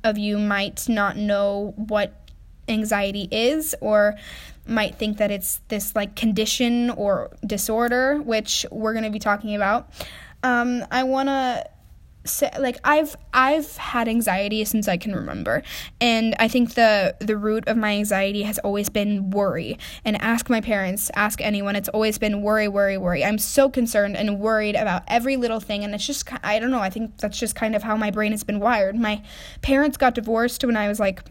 of 0.02 0.16
you 0.16 0.38
might 0.38 0.88
not 0.88 1.16
know 1.16 1.74
what 1.76 2.14
anxiety 2.68 3.28
is 3.30 3.76
or 3.80 4.16
might 4.66 4.96
think 4.96 5.18
that 5.18 5.30
it's 5.30 5.60
this 5.68 5.94
like 5.94 6.16
condition 6.16 6.90
or 6.90 7.30
disorder, 7.44 8.16
which 8.18 8.66
we're 8.70 8.92
going 8.92 9.04
to 9.04 9.10
be 9.10 9.18
talking 9.18 9.54
about. 9.54 9.88
Um, 10.42 10.84
I 10.90 11.02
want 11.04 11.28
to 11.28 11.64
say 12.26 12.50
like 12.58 12.78
I've 12.84 13.16
I've 13.32 13.76
had 13.76 14.08
anxiety 14.08 14.64
since 14.64 14.88
I 14.88 14.96
can 14.96 15.14
remember, 15.14 15.62
and 16.00 16.34
I 16.38 16.48
think 16.48 16.74
the 16.74 17.16
the 17.20 17.36
root 17.36 17.64
of 17.66 17.76
my 17.76 17.92
anxiety 17.92 18.42
has 18.42 18.58
always 18.58 18.88
been 18.88 19.30
worry. 19.30 19.78
And 20.04 20.20
ask 20.20 20.50
my 20.50 20.60
parents, 20.60 21.10
ask 21.14 21.40
anyone, 21.40 21.76
it's 21.76 21.88
always 21.88 22.18
been 22.18 22.42
worry, 22.42 22.68
worry, 22.68 22.98
worry. 22.98 23.24
I'm 23.24 23.38
so 23.38 23.68
concerned 23.68 24.16
and 24.16 24.38
worried 24.40 24.76
about 24.76 25.02
every 25.08 25.36
little 25.36 25.60
thing, 25.60 25.84
and 25.84 25.94
it's 25.94 26.06
just 26.06 26.28
I 26.44 26.58
don't 26.58 26.70
know. 26.70 26.80
I 26.80 26.90
think 26.90 27.18
that's 27.18 27.38
just 27.38 27.54
kind 27.54 27.74
of 27.74 27.82
how 27.82 27.96
my 27.96 28.10
brain 28.10 28.32
has 28.32 28.44
been 28.44 28.60
wired. 28.60 28.96
My 28.96 29.22
parents 29.62 29.96
got 29.96 30.14
divorced 30.14 30.64
when 30.64 30.76
I 30.76 30.88
was 30.88 31.00
like 31.00 31.22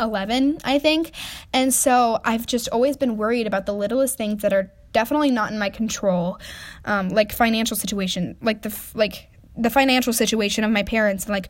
11, 0.00 0.58
I 0.64 0.78
think. 0.78 1.12
And 1.52 1.72
so 1.72 2.20
I've 2.24 2.46
just 2.46 2.68
always 2.70 2.96
been 2.96 3.16
worried 3.16 3.46
about 3.46 3.66
the 3.66 3.74
littlest 3.74 4.16
things 4.16 4.42
that 4.42 4.52
are 4.52 4.70
definitely 4.92 5.30
not 5.30 5.52
in 5.52 5.58
my 5.58 5.70
control, 5.70 6.38
um, 6.84 7.08
like 7.08 7.32
financial 7.32 7.76
situation, 7.76 8.36
like 8.42 8.62
the 8.62 8.76
like 8.94 9.28
the 9.56 9.70
financial 9.70 10.12
situation 10.12 10.64
of 10.64 10.70
my 10.70 10.82
parents, 10.82 11.24
and 11.24 11.32
like 11.32 11.48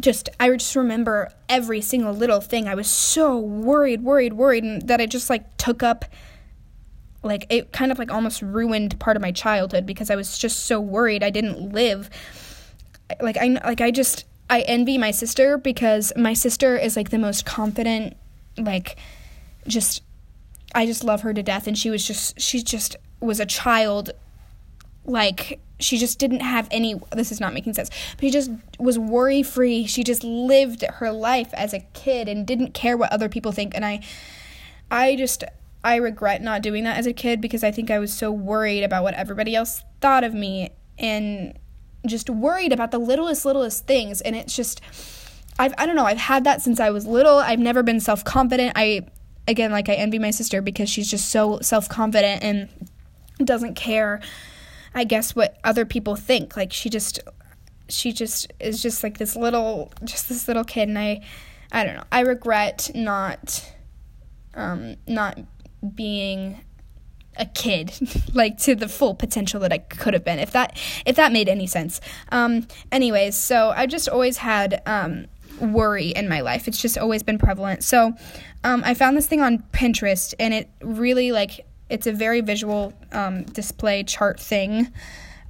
just 0.00 0.28
I 0.40 0.50
just 0.50 0.74
remember 0.76 1.30
every 1.48 1.80
single 1.80 2.12
little 2.12 2.40
thing. 2.40 2.68
I 2.68 2.74
was 2.74 2.90
so 2.90 3.38
worried, 3.38 4.02
worried, 4.02 4.34
worried, 4.34 4.64
and 4.64 4.82
that 4.88 5.00
I 5.00 5.06
just 5.06 5.30
like 5.30 5.56
took 5.56 5.82
up 5.82 6.04
like 7.22 7.46
it 7.50 7.72
kind 7.72 7.92
of 7.92 7.98
like 7.98 8.10
almost 8.10 8.42
ruined 8.42 8.98
part 8.98 9.16
of 9.16 9.22
my 9.22 9.30
childhood 9.30 9.86
because 9.86 10.10
I 10.10 10.16
was 10.16 10.36
just 10.38 10.66
so 10.66 10.80
worried 10.80 11.22
I 11.22 11.30
didn't 11.30 11.72
live 11.72 12.10
like 13.20 13.36
I 13.36 13.60
like 13.64 13.80
I 13.80 13.90
just 13.90 14.24
I 14.52 14.60
envy 14.60 14.98
my 14.98 15.12
sister 15.12 15.56
because 15.56 16.12
my 16.14 16.34
sister 16.34 16.76
is 16.76 16.94
like 16.94 17.08
the 17.08 17.18
most 17.18 17.46
confident 17.46 18.18
like 18.58 18.98
just 19.66 20.02
I 20.74 20.84
just 20.84 21.02
love 21.02 21.22
her 21.22 21.32
to 21.32 21.42
death. 21.42 21.66
And 21.66 21.76
she 21.76 21.88
was 21.88 22.06
just 22.06 22.38
she 22.38 22.62
just 22.62 22.96
was 23.18 23.40
a 23.40 23.46
child 23.46 24.10
like 25.06 25.58
she 25.80 25.96
just 25.96 26.18
didn't 26.18 26.40
have 26.40 26.68
any 26.70 27.00
this 27.12 27.32
is 27.32 27.40
not 27.40 27.54
making 27.54 27.72
sense 27.72 27.90
but 28.16 28.20
she 28.20 28.30
just 28.30 28.50
was 28.78 28.98
worry 28.98 29.42
free 29.42 29.84
she 29.86 30.04
just 30.04 30.22
lived 30.22 30.82
her 30.82 31.10
life 31.10 31.52
as 31.54 31.72
a 31.72 31.80
kid 31.92 32.28
and 32.28 32.46
didn't 32.46 32.72
care 32.74 32.96
what 32.98 33.10
other 33.10 33.30
people 33.30 33.52
think. 33.52 33.74
And 33.74 33.86
i 33.86 34.00
i 34.90 35.16
just 35.16 35.44
i 35.82 35.96
regret 35.96 36.42
not 36.42 36.60
doing 36.60 36.84
that 36.84 36.98
as 36.98 37.06
a 37.06 37.14
kid 37.14 37.40
because 37.40 37.64
i 37.64 37.70
think 37.70 37.90
i 37.90 37.98
was 37.98 38.12
so 38.12 38.30
worried 38.30 38.84
about 38.84 39.02
what 39.02 39.14
everybody 39.14 39.56
else 39.56 39.82
thought 40.02 40.24
of 40.24 40.34
me. 40.34 40.72
And 40.98 41.58
just 42.06 42.28
worried 42.28 42.72
about 42.72 42.90
the 42.90 42.98
littlest 42.98 43.44
littlest 43.44 43.86
things 43.86 44.20
and 44.20 44.34
it's 44.34 44.56
just 44.56 44.80
I've 45.58 45.74
I 45.78 45.86
don't 45.86 45.96
know, 45.96 46.06
I've 46.06 46.18
had 46.18 46.44
that 46.44 46.62
since 46.62 46.80
I 46.80 46.90
was 46.90 47.06
little. 47.06 47.36
I've 47.36 47.58
never 47.58 47.82
been 47.82 48.00
self-confident. 48.00 48.72
I 48.76 49.06
again 49.46 49.70
like 49.70 49.88
I 49.88 49.94
envy 49.94 50.18
my 50.18 50.30
sister 50.30 50.62
because 50.62 50.88
she's 50.88 51.10
just 51.10 51.30
so 51.30 51.60
self-confident 51.60 52.42
and 52.42 52.68
doesn't 53.44 53.74
care 53.74 54.20
I 54.94 55.04
guess 55.04 55.34
what 55.34 55.58
other 55.64 55.84
people 55.84 56.16
think. 56.16 56.56
Like 56.56 56.72
she 56.72 56.90
just 56.90 57.20
she 57.88 58.12
just 58.12 58.52
is 58.60 58.82
just 58.82 59.02
like 59.02 59.18
this 59.18 59.36
little 59.36 59.92
just 60.04 60.28
this 60.28 60.48
little 60.48 60.64
kid 60.64 60.88
and 60.88 60.98
I 60.98 61.22
I 61.70 61.84
don't 61.84 61.96
know. 61.96 62.04
I 62.12 62.20
regret 62.20 62.90
not 62.94 63.72
um 64.54 64.96
not 65.06 65.38
being 65.94 66.60
a 67.36 67.46
kid 67.46 67.92
like 68.34 68.58
to 68.58 68.74
the 68.74 68.88
full 68.88 69.14
potential 69.14 69.60
that 69.60 69.72
I 69.72 69.78
could 69.78 70.14
have 70.14 70.24
been 70.24 70.38
if 70.38 70.52
that 70.52 70.78
if 71.06 71.16
that 71.16 71.32
made 71.32 71.48
any 71.48 71.66
sense. 71.66 72.00
Um 72.30 72.66
anyways, 72.90 73.36
so 73.36 73.72
I 73.74 73.86
just 73.86 74.08
always 74.08 74.38
had 74.38 74.82
um 74.86 75.26
worry 75.60 76.08
in 76.08 76.28
my 76.28 76.40
life. 76.40 76.66
It's 76.66 76.80
just 76.80 76.98
always 76.98 77.22
been 77.22 77.38
prevalent. 77.38 77.84
So 77.84 78.14
um 78.64 78.82
I 78.84 78.94
found 78.94 79.16
this 79.16 79.26
thing 79.26 79.40
on 79.40 79.58
Pinterest 79.72 80.34
and 80.38 80.52
it 80.52 80.68
really 80.82 81.32
like 81.32 81.66
it's 81.92 82.06
a 82.06 82.12
very 82.12 82.40
visual 82.40 82.94
um, 83.12 83.42
display 83.44 84.02
chart 84.02 84.40
thing 84.40 84.90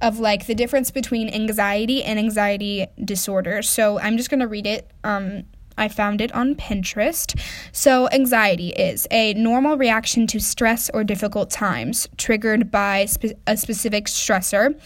of 0.01 0.19
like 0.19 0.45
the 0.45 0.53
difference 0.53 0.91
between 0.91 1.29
anxiety 1.29 2.03
and 2.03 2.19
anxiety 2.19 2.85
disorder. 3.03 3.61
So 3.61 3.97
I'm 3.97 4.17
just 4.17 4.29
going 4.29 4.41
to 4.41 4.47
read 4.47 4.67
it. 4.67 4.91
Um, 5.05 5.45
I 5.77 5.87
found 5.87 6.21
it 6.21 6.31
on 6.33 6.55
Pinterest. 6.55 7.39
So, 7.71 8.09
anxiety 8.11 8.69
is 8.69 9.07
a 9.11 9.33
normal 9.33 9.77
reaction 9.77 10.27
to 10.27 10.39
stress 10.39 10.89
or 10.93 11.03
difficult 11.03 11.49
times 11.49 12.07
triggered 12.17 12.71
by 12.71 13.05
spe- 13.05 13.37
a 13.47 13.57
specific 13.57 14.05
stressor, 14.05 14.79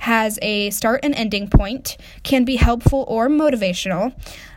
has 0.00 0.38
a 0.42 0.70
start 0.70 1.00
and 1.02 1.14
ending 1.14 1.48
point, 1.48 1.96
can 2.22 2.44
be 2.44 2.56
helpful 2.56 3.04
or 3.08 3.28
motivational, 3.28 4.14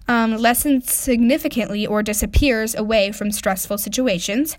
um, 0.08 0.38
lessens 0.38 0.92
significantly 0.92 1.86
or 1.86 2.04
disappears 2.04 2.76
away 2.76 3.12
from 3.12 3.32
stressful 3.32 3.78
situations, 3.78 4.58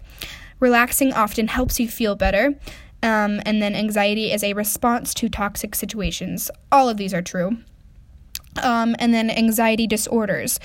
Relaxing 0.61 1.13
often 1.13 1.49
helps 1.49 1.79
you 1.79 1.89
feel 1.89 2.17
better. 2.17 2.55
Um, 3.03 3.41
and 3.47 3.63
then 3.63 3.75
anxiety 3.77 4.33
is 4.33 4.43
a 4.43 4.55
response 4.55 5.15
to 5.15 5.29
toxic 5.29 5.75
situations. 5.75 6.51
All 6.73 6.89
of 6.89 6.97
these 6.97 7.15
are 7.15 7.23
true. 7.23 7.59
Um, 8.63 8.97
and 8.99 9.13
then 9.15 9.31
anxiety 9.31 9.87
disorders 9.87 10.59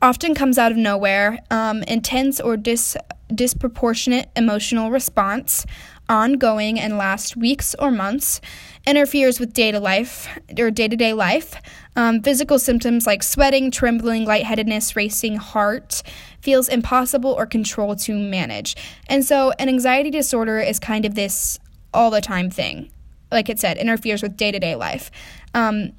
often 0.00 0.34
comes 0.34 0.58
out 0.58 0.72
of 0.72 0.78
nowhere, 0.78 1.38
um, 1.50 1.82
intense 1.84 2.40
or 2.40 2.56
dis- 2.56 2.96
disproportionate 3.34 4.30
emotional 4.36 4.90
response, 4.90 5.66
ongoing 6.08 6.80
and 6.80 6.96
last 6.96 7.36
weeks 7.36 7.74
or 7.78 7.90
months, 7.90 8.40
interferes 8.86 9.38
with 9.38 9.52
day 9.52 9.70
to 9.70 9.80
life 9.80 10.28
or 10.58 10.70
day 10.70 10.88
to 10.88 10.96
day 10.96 11.12
life. 11.12 11.60
Um, 11.96 12.22
physical 12.22 12.58
symptoms 12.58 13.06
like 13.06 13.22
sweating, 13.22 13.70
trembling, 13.70 14.24
lightheadedness, 14.24 14.96
racing 14.96 15.36
heart 15.36 16.02
feels 16.40 16.68
impossible 16.68 17.32
or 17.32 17.44
control 17.44 17.96
to 17.96 18.14
manage. 18.14 18.76
And 19.08 19.24
so, 19.24 19.52
an 19.58 19.68
anxiety 19.68 20.10
disorder 20.10 20.60
is 20.60 20.78
kind 20.78 21.04
of 21.04 21.14
this 21.14 21.58
all 21.92 22.10
the 22.10 22.20
time 22.20 22.50
thing. 22.50 22.90
Like 23.30 23.48
it 23.48 23.58
said, 23.58 23.76
interferes 23.76 24.22
with 24.22 24.36
day 24.36 24.52
to 24.52 24.58
day 24.58 24.74
life. 24.76 25.10
Um, 25.54 25.92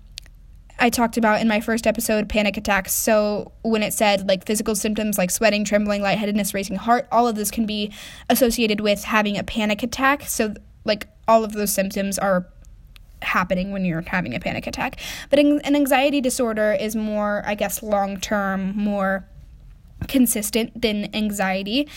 I 0.79 0.89
talked 0.89 1.17
about 1.17 1.41
in 1.41 1.47
my 1.47 1.59
first 1.59 1.85
episode 1.85 2.29
panic 2.29 2.57
attacks. 2.57 2.93
So 2.93 3.51
when 3.61 3.83
it 3.83 3.93
said 3.93 4.27
like 4.27 4.45
physical 4.45 4.75
symptoms 4.75 5.17
like 5.17 5.29
sweating, 5.31 5.63
trembling, 5.65 6.01
lightheadedness, 6.01 6.53
racing 6.53 6.77
heart, 6.77 7.07
all 7.11 7.27
of 7.27 7.35
this 7.35 7.51
can 7.51 7.65
be 7.65 7.91
associated 8.29 8.79
with 8.79 9.03
having 9.03 9.37
a 9.37 9.43
panic 9.43 9.83
attack. 9.83 10.23
So 10.23 10.53
like 10.85 11.07
all 11.27 11.43
of 11.43 11.53
those 11.53 11.73
symptoms 11.73 12.17
are 12.17 12.47
happening 13.21 13.71
when 13.71 13.83
you're 13.83 14.01
having 14.01 14.33
a 14.33 14.39
panic 14.39 14.65
attack. 14.67 14.99
But 15.29 15.39
an 15.39 15.75
anxiety 15.75 16.21
disorder 16.21 16.71
is 16.71 16.95
more, 16.95 17.43
I 17.45 17.55
guess, 17.55 17.83
long 17.83 18.19
term, 18.19 18.75
more 18.77 19.27
consistent 20.07 20.81
than 20.81 21.13
anxiety. 21.13 21.87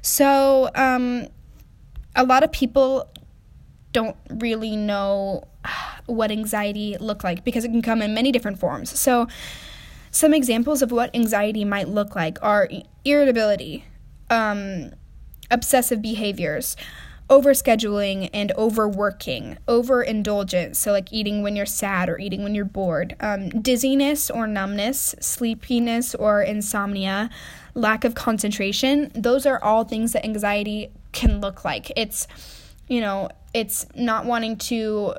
So 0.00 0.70
um, 0.74 1.26
a 2.16 2.24
lot 2.24 2.42
of 2.42 2.50
people 2.52 3.08
don't 3.92 4.16
really 4.30 4.76
know 4.76 5.44
what 6.10 6.30
anxiety 6.30 6.96
look 7.00 7.24
like 7.24 7.44
because 7.44 7.64
it 7.64 7.68
can 7.68 7.82
come 7.82 8.02
in 8.02 8.14
many 8.14 8.32
different 8.32 8.58
forms. 8.58 8.98
So 8.98 9.26
some 10.10 10.34
examples 10.34 10.82
of 10.82 10.90
what 10.90 11.14
anxiety 11.14 11.64
might 11.64 11.88
look 11.88 12.16
like 12.16 12.38
are 12.42 12.68
irritability, 13.04 13.84
um, 14.28 14.90
obsessive 15.50 16.02
behaviors, 16.02 16.76
overscheduling 17.28 18.28
and 18.34 18.50
overworking, 18.58 19.56
overindulgence, 19.68 20.80
so 20.80 20.90
like 20.90 21.12
eating 21.12 21.42
when 21.42 21.54
you're 21.54 21.64
sad 21.64 22.08
or 22.08 22.18
eating 22.18 22.42
when 22.42 22.56
you're 22.56 22.64
bored, 22.64 23.14
um, 23.20 23.48
dizziness 23.50 24.30
or 24.30 24.48
numbness, 24.48 25.14
sleepiness 25.20 26.14
or 26.16 26.42
insomnia, 26.42 27.30
lack 27.74 28.04
of 28.04 28.16
concentration. 28.16 29.12
Those 29.14 29.46
are 29.46 29.62
all 29.62 29.84
things 29.84 30.12
that 30.12 30.24
anxiety 30.24 30.90
can 31.12 31.40
look 31.40 31.64
like. 31.64 31.92
It's 31.96 32.26
you 32.88 33.00
know, 33.00 33.28
it's 33.54 33.86
not 33.94 34.26
wanting 34.26 34.56
to 34.56 35.14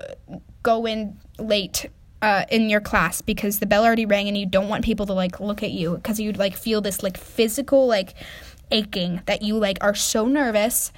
go 0.63 0.85
in 0.85 1.19
late 1.37 1.89
uh, 2.21 2.45
in 2.49 2.69
your 2.69 2.81
class 2.81 3.21
because 3.21 3.59
the 3.59 3.65
bell 3.65 3.83
already 3.83 4.05
rang 4.05 4.27
and 4.27 4.37
you 4.37 4.45
don't 4.45 4.69
want 4.69 4.85
people 4.85 5.05
to 5.07 5.13
like 5.13 5.39
look 5.39 5.63
at 5.63 5.71
you 5.71 5.95
because 5.95 6.19
you'd 6.19 6.37
like 6.37 6.55
feel 6.55 6.81
this 6.81 7.01
like 7.01 7.17
physical 7.17 7.87
like 7.87 8.13
aching 8.69 9.21
that 9.25 9.41
you 9.41 9.57
like 9.57 9.77
are 9.81 9.95
so 9.95 10.27
nervous 10.27 10.91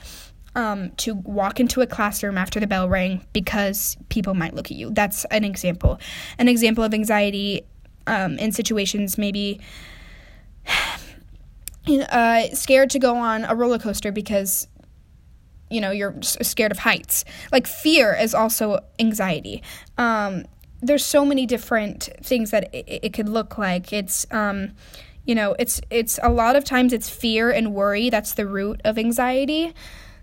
um, 0.56 0.92
to 0.98 1.16
walk 1.16 1.60
into 1.60 1.82
a 1.82 1.88
classroom 1.88 2.38
after 2.38 2.60
the 2.60 2.68
bell 2.68 2.88
rang 2.88 3.26
because 3.34 3.98
people 4.10 4.34
might 4.34 4.54
look 4.54 4.70
at 4.70 4.78
you. 4.78 4.92
That's 4.92 5.26
an 5.26 5.44
example. 5.44 6.00
An 6.38 6.48
example 6.48 6.84
of 6.84 6.94
anxiety 6.94 7.62
um, 8.06 8.38
in 8.38 8.52
situations 8.52 9.18
maybe 9.18 9.62
uh, 11.88 12.48
scared 12.54 12.90
to 12.92 13.00
go 13.00 13.16
on 13.16 13.46
a 13.46 13.56
roller 13.56 13.80
coaster 13.80 14.12
because 14.12 14.68
you 15.74 15.82
know 15.82 15.92
you're 15.92 16.16
scared 16.22 16.72
of 16.72 16.80
heights. 16.80 17.26
Like 17.52 17.66
fear 17.66 18.16
is 18.16 18.36
also 18.36 18.80
anxiety. 19.00 19.64
Um, 19.98 20.46
there's 20.82 21.04
so 21.04 21.26
many 21.26 21.46
different 21.46 22.10
things 22.22 22.52
that 22.52 22.74
it, 22.74 23.06
it 23.06 23.14
could 23.14 23.28
look 23.28 23.58
like. 23.58 23.92
It's 23.92 24.28
um, 24.30 24.74
you 25.26 25.34
know 25.34 25.56
it's 25.58 25.82
it's 25.90 26.20
a 26.22 26.30
lot 26.30 26.56
of 26.56 26.64
times 26.64 26.94
it's 26.94 27.10
fear 27.10 27.50
and 27.50 27.74
worry 27.74 28.10
that's 28.10 28.34
the 28.34 28.46
root 28.46 28.82
of 28.86 29.00
anxiety. 29.00 29.74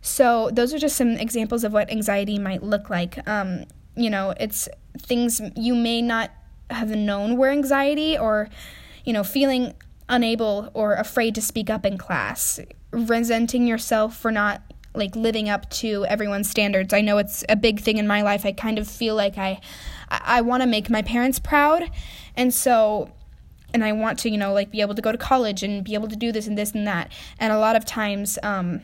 So 0.02 0.50
those 0.52 0.73
are 0.73 0.78
just 0.78 0.97
some 0.97 1.11
examples 1.11 1.64
of 1.64 1.73
what 1.73 1.90
anxiety 1.90 2.38
might 2.38 2.62
look 2.62 2.88
like. 2.88 3.26
Um, 3.28 3.64
you 3.97 4.09
know 4.09 4.35
it's 4.38 4.69
things 4.99 5.40
you 5.57 5.75
may 5.75 6.00
not 6.00 6.30
have 6.71 6.90
known 6.90 7.37
were 7.37 7.49
anxiety 7.49 8.16
or 8.16 8.49
you 9.04 9.12
know 9.12 9.25
feeling 9.25 9.75
unable 10.09 10.71
or 10.75 10.95
afraid 10.95 11.35
to 11.35 11.42
speak 11.42 11.71
up 11.71 11.85
in 11.85 11.99
class. 11.99 12.61
Resenting 12.92 13.66
yourself 13.66 14.16
for 14.16 14.30
not 14.30 14.62
like 14.94 15.14
living 15.14 15.49
up 15.49 15.68
to 15.70 16.04
everyone's 16.06 16.50
standards. 16.50 16.92
I 16.92 17.00
know 17.00 17.18
it's 17.18 17.44
a 17.49 17.56
big 17.56 17.80
thing 17.80 17.99
in 17.99 18.06
my 18.06 18.23
life. 18.23 18.44
I 18.44 18.52
kind 18.52 18.78
of 18.78 18.88
feel 18.88 19.14
like 19.14 19.38
I 19.38 19.61
I 20.11 20.40
want 20.40 20.62
to 20.62 20.66
make 20.66 20.90
my 20.90 21.02
parents 21.02 21.38
proud. 21.38 21.90
And 22.37 22.52
so 22.52 23.12
and 23.73 23.85
I 23.85 23.92
want 23.92 24.18
to, 24.20 24.30
you 24.30 24.38
know, 24.38 24.52
like 24.52 24.70
be 24.70 24.80
able 24.80 24.97
to 24.97 25.02
go 25.02 25.12
to 25.12 25.18
college 25.18 25.62
and 25.62 25.85
be 25.85 25.94
able 25.94 26.09
to 26.09 26.16
do 26.16 26.32
this 26.32 26.47
and 26.47 26.59
this 26.59 26.73
and 26.73 26.87
that. 26.87 27.12
And 27.38 27.52
a 27.52 27.59
lot 27.59 27.76
of 27.76 27.85
times 27.85 28.38
um 28.42 28.82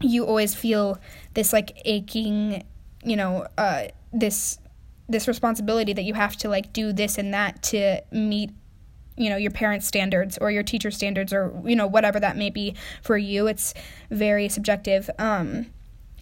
you 0.00 0.24
always 0.24 0.54
feel 0.54 0.98
this 1.34 1.52
like 1.52 1.80
aching, 1.84 2.64
you 3.04 3.16
know, 3.16 3.46
uh 3.58 3.88
this 4.12 4.58
this 5.08 5.28
responsibility 5.28 5.92
that 5.92 6.02
you 6.02 6.14
have 6.14 6.36
to 6.36 6.48
like 6.48 6.72
do 6.72 6.92
this 6.92 7.18
and 7.18 7.32
that 7.34 7.62
to 7.62 8.02
meet 8.10 8.50
you 9.16 9.30
know 9.30 9.36
your 9.36 9.50
parents 9.50 9.86
standards 9.86 10.38
or 10.38 10.50
your 10.50 10.62
teacher 10.62 10.90
standards 10.90 11.32
or 11.32 11.58
you 11.64 11.76
know 11.76 11.86
whatever 11.86 12.20
that 12.20 12.36
may 12.36 12.50
be 12.50 12.74
for 13.02 13.16
you. 13.16 13.46
It's 13.46 13.74
very 14.10 14.48
subjective. 14.48 15.10
Um 15.18 15.66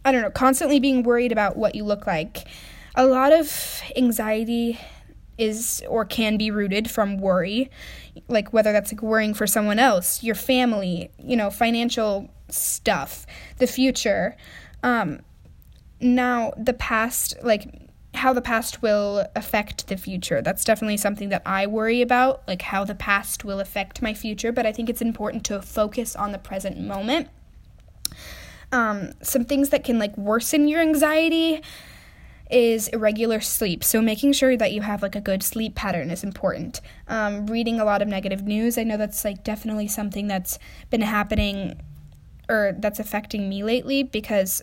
i 0.06 0.12
don't 0.12 0.20
know 0.20 0.30
constantly 0.30 0.78
being 0.78 1.02
worried 1.02 1.32
about 1.32 1.56
what 1.56 1.74
you 1.74 1.84
look 1.84 2.06
like. 2.06 2.46
A 2.94 3.06
lot 3.06 3.32
of 3.32 3.82
anxiety 3.96 4.78
is 5.36 5.82
or 5.88 6.04
can 6.04 6.36
be 6.36 6.50
rooted 6.50 6.88
from 6.88 7.18
worry 7.18 7.68
like 8.28 8.52
whether 8.52 8.72
that's 8.72 8.92
like 8.92 9.02
worrying 9.02 9.34
for 9.34 9.48
someone 9.48 9.80
else 9.80 10.22
your 10.22 10.36
family 10.36 11.10
you 11.18 11.36
know 11.36 11.50
financial 11.50 12.30
stuff 12.48 13.26
the 13.58 13.66
future. 13.66 14.36
Um 14.82 15.20
now 16.00 16.52
the 16.56 16.74
past 16.74 17.34
like 17.42 17.83
how 18.16 18.32
the 18.32 18.42
past 18.42 18.82
will 18.82 19.26
affect 19.34 19.88
the 19.88 19.96
future. 19.96 20.42
That's 20.42 20.64
definitely 20.64 20.96
something 20.96 21.28
that 21.30 21.42
I 21.44 21.66
worry 21.66 22.02
about, 22.02 22.42
like 22.46 22.62
how 22.62 22.84
the 22.84 22.94
past 22.94 23.44
will 23.44 23.60
affect 23.60 24.02
my 24.02 24.14
future, 24.14 24.52
but 24.52 24.66
I 24.66 24.72
think 24.72 24.88
it's 24.88 25.02
important 25.02 25.44
to 25.46 25.60
focus 25.62 26.14
on 26.16 26.32
the 26.32 26.38
present 26.38 26.78
moment. 26.78 27.28
Um, 28.72 29.12
some 29.22 29.44
things 29.44 29.70
that 29.70 29.84
can 29.84 29.98
like 29.98 30.16
worsen 30.16 30.66
your 30.68 30.80
anxiety 30.80 31.62
is 32.50 32.88
irregular 32.88 33.40
sleep. 33.40 33.82
So 33.82 34.02
making 34.02 34.32
sure 34.32 34.56
that 34.56 34.72
you 34.72 34.82
have 34.82 35.02
like 35.02 35.16
a 35.16 35.20
good 35.20 35.42
sleep 35.42 35.74
pattern 35.74 36.10
is 36.10 36.22
important. 36.22 36.80
Um, 37.08 37.46
reading 37.46 37.80
a 37.80 37.84
lot 37.84 38.02
of 38.02 38.08
negative 38.08 38.42
news, 38.42 38.76
I 38.76 38.84
know 38.84 38.96
that's 38.96 39.24
like 39.24 39.44
definitely 39.44 39.88
something 39.88 40.26
that's 40.26 40.58
been 40.90 41.00
happening 41.00 41.80
or 42.48 42.76
that's 42.78 43.00
affecting 43.00 43.48
me 43.48 43.64
lately 43.64 44.02
because 44.02 44.62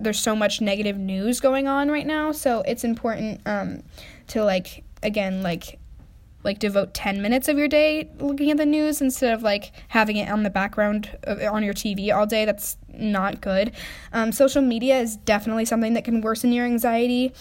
there's 0.00 0.18
so 0.18 0.36
much 0.36 0.60
negative 0.60 0.96
news 0.96 1.40
going 1.40 1.66
on 1.66 1.90
right 1.90 2.06
now. 2.06 2.32
So 2.32 2.62
it's 2.62 2.84
important 2.84 3.40
um, 3.46 3.82
to 4.28 4.44
like 4.44 4.84
again 5.02 5.42
like 5.42 5.78
like 6.44 6.60
devote 6.60 6.94
10 6.94 7.20
minutes 7.20 7.48
of 7.48 7.58
your 7.58 7.68
day 7.68 8.08
looking 8.20 8.50
at 8.50 8.56
the 8.56 8.66
news 8.66 9.00
instead 9.00 9.34
of 9.34 9.42
like 9.42 9.72
having 9.88 10.16
it 10.16 10.30
on 10.30 10.44
the 10.44 10.50
background 10.50 11.18
of, 11.24 11.42
on 11.42 11.62
your 11.64 11.74
TV 11.74 12.14
all 12.14 12.26
day. 12.26 12.44
That's 12.44 12.76
not 12.94 13.40
good. 13.40 13.72
Um, 14.12 14.32
social 14.32 14.62
media 14.62 14.98
is 15.00 15.16
definitely 15.16 15.64
something 15.64 15.94
that 15.94 16.04
can 16.04 16.20
worsen 16.20 16.52
your 16.52 16.64
anxiety, 16.64 17.32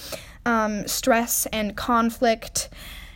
um, 0.45 0.87
stress, 0.87 1.45
and 1.47 1.75
conflict. 1.75 2.69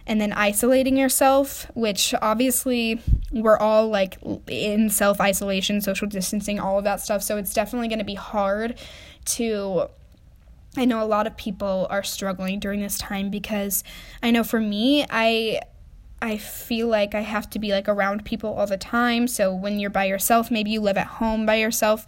And 0.07 0.19
then 0.19 0.33
isolating 0.33 0.97
yourself, 0.97 1.67
which 1.73 2.13
obviously 2.21 3.01
we're 3.31 3.57
all 3.57 3.87
like 3.87 4.17
in 4.47 4.89
self 4.89 5.21
isolation, 5.21 5.79
social 5.79 6.07
distancing, 6.07 6.59
all 6.59 6.77
of 6.77 6.83
that 6.83 7.01
stuff. 7.01 7.21
So 7.21 7.37
it's 7.37 7.53
definitely 7.53 7.87
going 7.87 7.99
to 7.99 8.05
be 8.05 8.15
hard 8.15 8.79
to 9.25 9.89
I 10.77 10.85
know 10.85 11.03
a 11.03 11.05
lot 11.05 11.27
of 11.27 11.35
people 11.35 11.85
are 11.89 12.03
struggling 12.03 12.59
during 12.59 12.79
this 12.79 12.97
time 12.97 13.29
because 13.29 13.83
I 14.23 14.31
know 14.31 14.43
for 14.43 14.59
me, 14.59 15.05
I 15.09 15.61
I 16.21 16.37
feel 16.37 16.87
like 16.87 17.15
I 17.15 17.21
have 17.21 17.49
to 17.49 17.59
be 17.59 17.71
like 17.71 17.89
around 17.89 18.25
people 18.25 18.53
all 18.53 18.67
the 18.67 18.77
time. 18.77 19.27
So 19.27 19.53
when 19.53 19.79
you're 19.79 19.89
by 19.89 20.05
yourself, 20.05 20.51
maybe 20.51 20.69
you 20.69 20.79
live 20.79 20.97
at 20.97 21.07
home 21.07 21.47
by 21.47 21.55
yourself, 21.55 22.05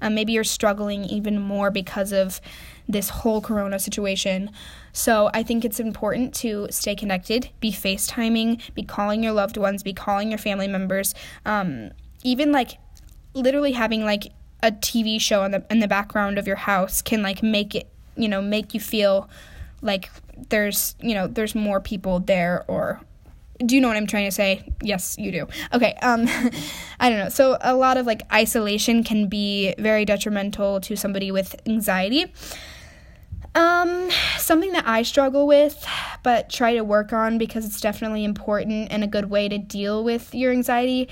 um, 0.00 0.14
maybe 0.14 0.32
you're 0.32 0.44
struggling 0.44 1.04
even 1.04 1.40
more 1.40 1.72
because 1.72 2.12
of 2.12 2.40
this 2.88 3.08
whole 3.08 3.40
corona 3.40 3.80
situation. 3.80 4.50
So 4.92 5.30
I 5.34 5.42
think 5.42 5.64
it's 5.64 5.80
important 5.80 6.32
to 6.36 6.68
stay 6.70 6.94
connected, 6.94 7.50
be 7.58 7.72
FaceTiming, 7.72 8.72
be 8.74 8.84
calling 8.84 9.24
your 9.24 9.32
loved 9.32 9.56
ones, 9.56 9.82
be 9.82 9.92
calling 9.92 10.30
your 10.30 10.38
family 10.38 10.68
members, 10.68 11.12
um, 11.44 11.90
even 12.22 12.52
like 12.52 12.78
literally 13.34 13.72
having 13.72 14.04
like 14.04 14.28
a 14.62 14.72
TV 14.72 15.20
show 15.20 15.44
in 15.44 15.52
the 15.52 15.64
in 15.70 15.80
the 15.80 15.88
background 15.88 16.38
of 16.38 16.46
your 16.46 16.56
house 16.56 17.02
can 17.02 17.22
like 17.22 17.42
make 17.42 17.74
it, 17.74 17.88
you 18.16 18.28
know, 18.28 18.40
make 18.40 18.74
you 18.74 18.80
feel 18.80 19.28
like 19.82 20.10
there's, 20.48 20.94
you 21.00 21.14
know, 21.14 21.26
there's 21.26 21.54
more 21.54 21.80
people 21.80 22.20
there 22.20 22.64
or 22.68 23.00
do 23.64 23.74
you 23.74 23.80
know 23.80 23.88
what 23.88 23.96
I'm 23.96 24.06
trying 24.06 24.26
to 24.26 24.32
say? 24.32 24.70
Yes, 24.82 25.16
you 25.18 25.32
do. 25.32 25.48
Okay, 25.72 25.94
um 26.02 26.26
I 27.00 27.08
don't 27.08 27.18
know. 27.18 27.28
So 27.28 27.56
a 27.60 27.74
lot 27.74 27.96
of 27.96 28.06
like 28.06 28.22
isolation 28.32 29.04
can 29.04 29.28
be 29.28 29.74
very 29.78 30.04
detrimental 30.04 30.80
to 30.80 30.96
somebody 30.96 31.30
with 31.30 31.54
anxiety. 31.66 32.32
Um 33.54 34.10
something 34.38 34.72
that 34.72 34.86
I 34.86 35.02
struggle 35.02 35.46
with 35.46 35.86
but 36.22 36.50
try 36.50 36.74
to 36.74 36.82
work 36.82 37.12
on 37.12 37.38
because 37.38 37.64
it's 37.64 37.80
definitely 37.80 38.24
important 38.24 38.90
and 38.90 39.04
a 39.04 39.06
good 39.06 39.30
way 39.30 39.48
to 39.48 39.58
deal 39.58 40.02
with 40.02 40.34
your 40.34 40.52
anxiety 40.52 41.08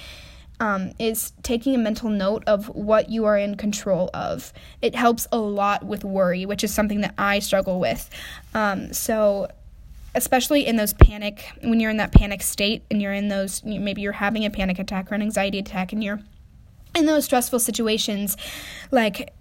um, 0.61 0.93
is 0.99 1.33
taking 1.43 1.75
a 1.75 1.79
mental 1.79 2.09
note 2.09 2.45
of 2.47 2.69
what 2.69 3.11
you 3.11 3.25
are 3.25 3.37
in 3.39 3.57
control 3.57 4.11
of. 4.15 4.53
It 4.81 4.95
helps 4.95 5.27
a 5.33 5.39
lot 5.39 5.85
with 5.85 6.05
worry, 6.05 6.47
which 6.47 6.65
is 6.65 6.73
something 6.73 7.01
that 7.01 7.15
I 7.19 7.39
struggle 7.41 7.81
with. 7.81 8.09
Um, 8.55 8.93
so 8.93 9.49
especially 10.15 10.67
in 10.67 10.77
those 10.77 10.93
panic 10.95 11.45
when 11.63 11.81
you're 11.81 11.91
in 11.91 11.97
that 11.97 12.13
panic 12.13 12.41
state 12.41 12.85
and 12.91 13.03
you're 13.03 13.13
in 13.13 13.29
those 13.29 13.65
maybe 13.65 14.01
you're 14.01 14.13
having 14.13 14.45
a 14.45 14.51
panic 14.51 14.79
attack 14.79 15.11
or 15.11 15.15
an 15.17 15.23
anxiety 15.23 15.59
attack 15.59 15.93
and 15.93 16.05
you're 16.05 16.21
in 16.95 17.07
those 17.07 17.25
stressful 17.25 17.59
situations 17.59 18.37
like 18.93 19.35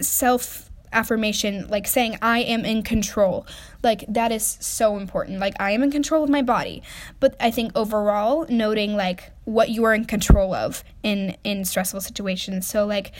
self 0.00 0.70
affirmation 0.92 1.66
like 1.68 1.86
saying 1.86 2.18
i 2.22 2.40
am 2.40 2.64
in 2.64 2.82
control. 2.82 3.46
Like 3.82 4.04
that 4.08 4.32
is 4.32 4.58
so 4.60 4.96
important. 4.96 5.38
Like 5.38 5.54
i 5.60 5.70
am 5.72 5.82
in 5.82 5.90
control 5.90 6.24
of 6.24 6.30
my 6.30 6.42
body. 6.42 6.82
But 7.20 7.36
i 7.40 7.50
think 7.50 7.72
overall 7.74 8.46
noting 8.48 8.96
like 8.96 9.32
what 9.44 9.70
you 9.70 9.84
are 9.84 9.94
in 9.94 10.04
control 10.04 10.54
of 10.54 10.84
in 11.02 11.36
in 11.44 11.64
stressful 11.64 12.00
situations. 12.00 12.66
So 12.66 12.86
like 12.86 13.12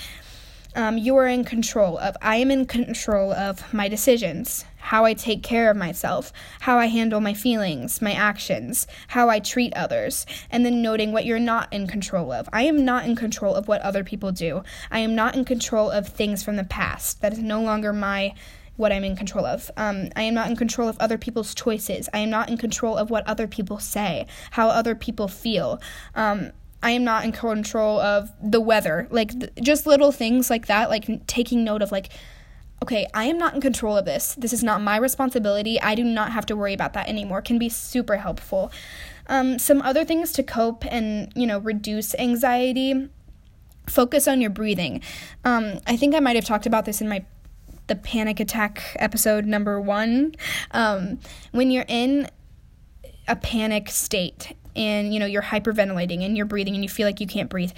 um, 0.75 0.99
you 0.99 1.17
are 1.17 1.27
in 1.27 1.45
control 1.45 1.99
of. 1.99 2.17
I 2.23 2.37
am 2.37 2.51
in 2.51 2.67
control 2.67 3.33
of 3.33 3.73
my 3.73 3.89
decisions, 3.89 4.65
how 4.79 5.05
I 5.05 5.15
take 5.15 5.43
care 5.43 5.71
of 5.71 5.77
myself, 5.77 6.33
how 6.61 6.79
I 6.79 6.87
handle 6.87 7.21
my 7.21 7.35
feelings, 7.35 8.03
my 8.03 8.13
actions, 8.13 8.87
how 9.09 9.29
I 9.29 9.39
treat 9.39 9.75
others, 9.75 10.27
and 10.51 10.65
then 10.65 10.83
noting 10.83 11.13
what 11.13 11.25
you're 11.25 11.39
not 11.39 11.73
in 11.73 11.87
control 11.87 12.33
of. 12.33 12.49
I 12.53 12.63
am 12.63 12.85
not 12.85 13.05
in 13.05 13.17
control 13.17 13.55
of 13.55 13.69
what 13.69 13.81
other 13.83 14.05
people 14.05 14.33
do. 14.33 14.63
I 14.91 15.01
am 15.01 15.15
not 15.15 15.35
in 15.35 15.45
control 15.45 15.91
of 15.91 16.09
things 16.09 16.43
from 16.43 16.57
the 16.57 16.65
past. 16.65 17.21
That 17.21 17.33
is 17.33 17.39
no 17.39 17.63
longer 17.63 17.93
my 17.93 18.35
what 18.77 18.91
I'm 18.91 19.05
in 19.05 19.17
control 19.17 19.45
of. 19.45 19.71
Um, 19.77 20.09
I 20.17 20.23
am 20.23 20.35
not 20.35 20.49
in 20.49 20.57
control 20.57 20.89
of 20.89 20.97
other 20.99 21.19
people's 21.19 21.55
choices. 21.55 22.09
I 22.13 22.19
am 22.19 22.31
not 22.31 22.49
in 22.49 22.57
control 22.57 22.97
of 22.97 23.11
what 23.11 23.27
other 23.27 23.47
people 23.47 23.79
say, 23.79 24.27
how 24.53 24.69
other 24.69 24.95
people 24.95 25.29
feel. 25.29 25.81
Um, 26.15 26.53
I 26.83 26.91
am 26.91 27.05
not 27.05 27.25
in 27.25 27.33
control 27.33 28.01
of 28.01 28.31
the 28.43 28.61
weather. 28.61 29.07
Like 29.11 29.39
th- 29.39 29.53
just 29.63 29.87
little 29.87 30.13
things 30.13 30.51
like 30.51 30.67
that, 30.67 30.91
like 30.91 31.27
taking 31.27 31.65
note 31.65 31.83
of 31.83 31.93
like 31.93 32.11
okay, 32.83 33.07
I 33.15 33.27
am 33.27 33.39
not 33.39 33.55
in 33.55 33.61
control 33.61 33.97
of 33.97 34.05
this. 34.05 34.35
This 34.35 34.53
is 34.53 34.65
not 34.65 34.83
my 34.83 34.97
responsibility. 34.97 35.81
I 35.81 35.95
do 35.95 36.03
not 36.03 36.33
have 36.33 36.45
to 36.47 36.57
worry 36.57 36.75
about 36.75 36.95
that 36.95 37.09
anymore. 37.09 37.41
Can 37.41 37.57
be 37.57 37.69
super 37.69 38.17
helpful. 38.17 38.73
Um, 39.29 39.61
some 39.61 39.81
other 39.83 40.05
things 40.05 40.33
to 40.33 40.43
cope 40.43 40.85
and 40.87 41.33
you 41.37 41.47
know 41.47 41.59
reduce 41.59 42.15
anxiety. 42.17 43.09
Focus 43.87 44.27
on 44.27 44.41
your 44.41 44.51
breathing. 44.51 45.01
Um, 45.45 45.79
I 45.87 45.97
think 45.97 46.15
I 46.15 46.21
might 46.21 46.37
have 46.37 46.45
talked 46.45 46.67
about 46.67 46.85
this 46.85 47.01
in 47.01 47.09
my 47.09 47.25
the 47.87 47.97
panic 47.97 48.41
attack 48.41 48.97
episode 48.99 49.45
number 49.47 49.81
one. 49.81 50.35
Um, 50.73 51.21
when 51.53 51.71
you're 51.71 51.85
in 51.89 52.29
a 53.29 53.37
panic 53.37 53.91
state 53.91 54.57
and 54.77 55.13
you 55.13 55.21
know 55.21 55.27
you're 55.27 55.43
hyperventilating 55.43 56.25
and 56.25 56.37
you're 56.37 56.47
breathing 56.47 56.75
and 56.75 56.83
you 56.83 56.89
feel 56.89 57.07
like 57.07 57.21
you 57.21 57.27
can't 57.27 57.51
breathe. 57.51 57.73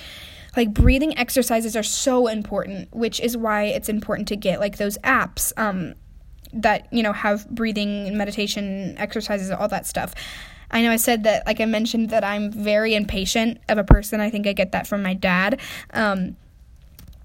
Like 0.56 0.72
breathing 0.72 1.18
exercises 1.18 1.74
are 1.74 1.82
so 1.82 2.28
important 2.28 2.94
which 2.94 3.18
is 3.20 3.36
why 3.36 3.64
it's 3.64 3.88
important 3.88 4.28
to 4.28 4.36
get 4.36 4.60
like 4.60 4.76
those 4.76 4.96
apps 4.98 5.52
um, 5.56 5.94
that 6.52 6.86
you 6.92 7.02
know 7.02 7.12
have 7.12 7.48
breathing 7.50 8.06
and 8.06 8.16
meditation 8.16 8.96
exercises 8.98 9.50
all 9.50 9.68
that 9.68 9.86
stuff. 9.86 10.14
I 10.70 10.82
know 10.82 10.90
i 10.90 10.96
said 10.96 11.24
that 11.24 11.46
like 11.46 11.60
i 11.60 11.66
mentioned 11.66 12.10
that 12.10 12.24
i'm 12.24 12.50
very 12.50 12.94
impatient 12.94 13.60
of 13.68 13.78
a 13.78 13.84
person. 13.84 14.20
I 14.20 14.30
think 14.30 14.46
i 14.46 14.52
get 14.52 14.72
that 14.72 14.86
from 14.86 15.02
my 15.02 15.14
dad. 15.14 15.60
Um, 15.92 16.36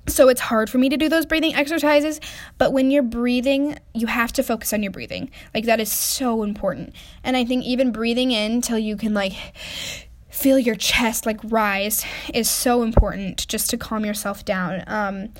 so 0.10 0.30
it's 0.30 0.42
hard 0.42 0.70
for 0.70 0.78
me 0.78 0.90
to 0.90 0.98
do 0.98 1.10
those 1.10 1.26
breathing 1.26 1.56
exercises, 1.56 2.20
but 2.58 2.74
when 2.74 2.92
you're 2.92 3.04
breathing, 3.04 3.78
you 3.94 4.08
have 4.08 4.34
to 4.34 4.44
focus 4.44 4.74
on 4.74 4.84
your 4.84 4.92
breathing. 4.92 5.32
Like 5.54 5.66
that 5.66 5.80
is 5.80 5.92
so 5.92 6.44
important. 6.44 6.94
And 7.24 7.38
I 7.38 7.46
think 7.46 7.64
even 7.66 7.92
breathing 7.92 8.32
in 8.32 8.62
till 8.62 8.80
you 8.80 8.98
can 8.98 9.14
like 9.14 9.34
feel 10.30 10.60
your 10.60 10.76
chest 10.76 11.26
like 11.26 11.40
rise 11.44 12.06
is 12.34 12.50
so 12.50 12.82
important 12.82 13.48
just 13.48 13.70
to 13.72 13.78
calm 13.78 14.06
yourself 14.06 14.46
down. 14.46 14.84
Um, 14.88 15.34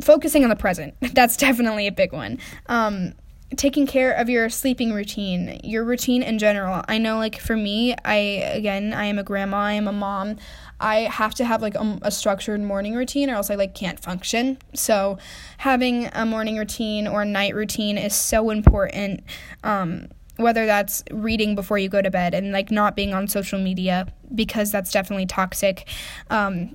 focusing 0.00 0.44
on 0.44 0.50
the 0.50 0.56
present, 0.56 0.94
that's 1.14 1.36
definitely 1.36 1.86
a 1.86 1.92
big 1.92 2.12
one. 2.12 2.38
Um, 2.66 3.14
taking 3.56 3.86
care 3.86 4.12
of 4.12 4.28
your 4.28 4.48
sleeping 4.48 4.92
routine, 4.92 5.60
your 5.62 5.84
routine 5.84 6.22
in 6.22 6.38
general. 6.38 6.82
I 6.88 6.98
know, 6.98 7.18
like, 7.18 7.38
for 7.38 7.56
me, 7.56 7.94
I, 8.04 8.16
again, 8.16 8.92
I 8.94 9.06
am 9.06 9.18
a 9.18 9.22
grandma, 9.22 9.58
I 9.58 9.72
am 9.72 9.88
a 9.88 9.92
mom. 9.92 10.36
I 10.82 11.02
have 11.02 11.34
to 11.36 11.44
have 11.44 11.62
like 11.62 11.76
a, 11.76 11.98
a, 12.02 12.10
structured 12.10 12.60
morning 12.60 12.94
routine 12.94 13.30
or 13.30 13.34
else 13.34 13.50
I 13.50 13.54
like 13.54 13.74
can't 13.74 14.00
function. 14.00 14.58
So 14.74 15.18
having 15.58 16.10
a 16.12 16.26
morning 16.26 16.58
routine 16.58 17.06
or 17.06 17.22
a 17.22 17.24
night 17.24 17.54
routine 17.54 17.96
is 17.96 18.14
so 18.14 18.50
important. 18.50 19.22
Um, 19.62 20.08
whether 20.36 20.66
that's 20.66 21.04
reading 21.10 21.54
before 21.54 21.78
you 21.78 21.88
go 21.88 22.02
to 22.02 22.10
bed 22.10 22.34
and 22.34 22.52
like 22.52 22.70
not 22.70 22.96
being 22.96 23.14
on 23.14 23.28
social 23.28 23.60
media 23.60 24.06
because 24.34 24.72
that's 24.72 24.90
definitely 24.90 25.26
toxic. 25.26 25.86
Um, 26.30 26.74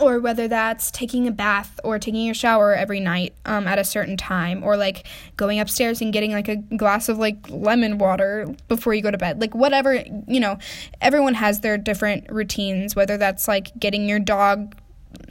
or 0.00 0.18
whether 0.18 0.48
that's 0.48 0.90
taking 0.90 1.26
a 1.26 1.30
bath 1.30 1.80
or 1.82 1.98
taking 1.98 2.28
a 2.28 2.34
shower 2.34 2.74
every 2.74 3.00
night 3.00 3.34
um, 3.46 3.66
at 3.66 3.78
a 3.78 3.84
certain 3.84 4.16
time 4.16 4.62
or 4.62 4.76
like 4.76 5.06
going 5.36 5.58
upstairs 5.58 6.00
and 6.00 6.12
getting 6.12 6.32
like 6.32 6.48
a 6.48 6.56
glass 6.56 7.08
of 7.08 7.18
like 7.18 7.36
lemon 7.48 7.98
water 7.98 8.54
before 8.68 8.92
you 8.92 9.02
go 9.02 9.10
to 9.10 9.18
bed. 9.18 9.40
Like 9.40 9.54
whatever 9.54 9.94
you 10.26 10.40
know 10.40 10.58
everyone 11.00 11.34
has 11.34 11.60
their 11.60 11.78
different 11.78 12.30
routines 12.30 12.94
whether 12.94 13.16
that's 13.16 13.48
like 13.48 13.78
getting 13.78 14.08
your 14.08 14.18
dog 14.18 14.76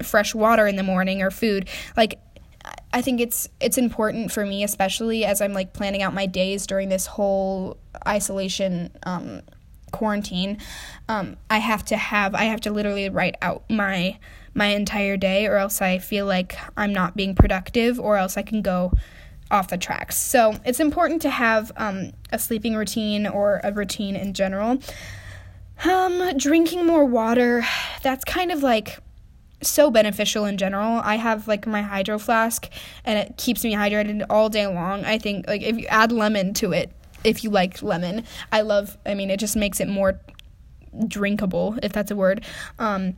fresh 0.03 0.33
water 0.33 0.65
in 0.65 0.75
the 0.75 0.83
morning 0.83 1.21
or 1.21 1.29
food. 1.29 1.69
Like 1.95 2.19
I 2.91 3.01
think 3.01 3.21
it's 3.21 3.47
it's 3.59 3.77
important 3.77 4.31
for 4.31 4.45
me 4.45 4.63
especially 4.63 5.23
as 5.23 5.39
I'm 5.39 5.53
like 5.53 5.73
planning 5.73 6.01
out 6.01 6.13
my 6.13 6.25
days 6.25 6.65
during 6.65 6.89
this 6.89 7.05
whole 7.05 7.77
isolation 8.07 8.91
um, 9.03 9.41
quarantine. 9.91 10.57
Um, 11.07 11.37
I 11.49 11.59
have 11.59 11.85
to 11.85 11.97
have 11.97 12.33
I 12.33 12.45
have 12.45 12.61
to 12.61 12.71
literally 12.71 13.09
write 13.09 13.35
out 13.41 13.63
my 13.69 14.17
my 14.57 14.67
entire 14.67 15.15
day, 15.15 15.45
or 15.45 15.57
else 15.57 15.81
I 15.81 15.99
feel 15.99 16.25
like 16.25 16.57
I'm 16.75 16.91
not 16.91 17.15
being 17.15 17.35
productive, 17.35 17.99
or 17.99 18.17
else 18.17 18.35
I 18.35 18.41
can 18.41 18.61
go 18.61 18.91
off 19.51 19.69
the 19.69 19.77
tracks. 19.77 20.17
So 20.17 20.55
it's 20.65 20.79
important 20.79 21.21
to 21.21 21.29
have 21.29 21.71
um, 21.77 22.11
a 22.31 22.39
sleeping 22.39 22.75
routine 22.75 23.27
or 23.27 23.61
a 23.63 23.71
routine 23.71 24.15
in 24.15 24.33
general. 24.33 24.79
Um, 25.85 26.35
drinking 26.37 26.85
more 26.85 27.05
water, 27.05 27.63
that's 28.01 28.23
kind 28.25 28.51
of 28.51 28.63
like 28.63 28.97
so 29.61 29.91
beneficial 29.91 30.45
in 30.45 30.57
general. 30.57 31.01
I 31.03 31.15
have 31.15 31.47
like 31.47 31.67
my 31.67 31.83
hydro 31.83 32.17
flask 32.17 32.67
and 33.05 33.19
it 33.19 33.37
keeps 33.37 33.63
me 33.63 33.75
hydrated 33.75 34.25
all 34.29 34.49
day 34.49 34.67
long. 34.67 35.05
I 35.05 35.19
think 35.19 35.47
like 35.47 35.61
if 35.61 35.77
you 35.77 35.85
add 35.87 36.11
lemon 36.11 36.53
to 36.55 36.73
it, 36.73 36.91
if 37.23 37.43
you 37.43 37.49
like 37.51 37.81
lemon, 37.83 38.23
I 38.51 38.61
love 38.61 38.97
I 39.05 39.13
mean 39.13 39.29
it 39.29 39.39
just 39.39 39.55
makes 39.55 39.79
it 39.79 39.87
more 39.87 40.19
drinkable 41.07 41.77
if 41.83 41.93
that's 41.93 42.11
a 42.11 42.15
word. 42.15 42.43
Um 42.79 43.17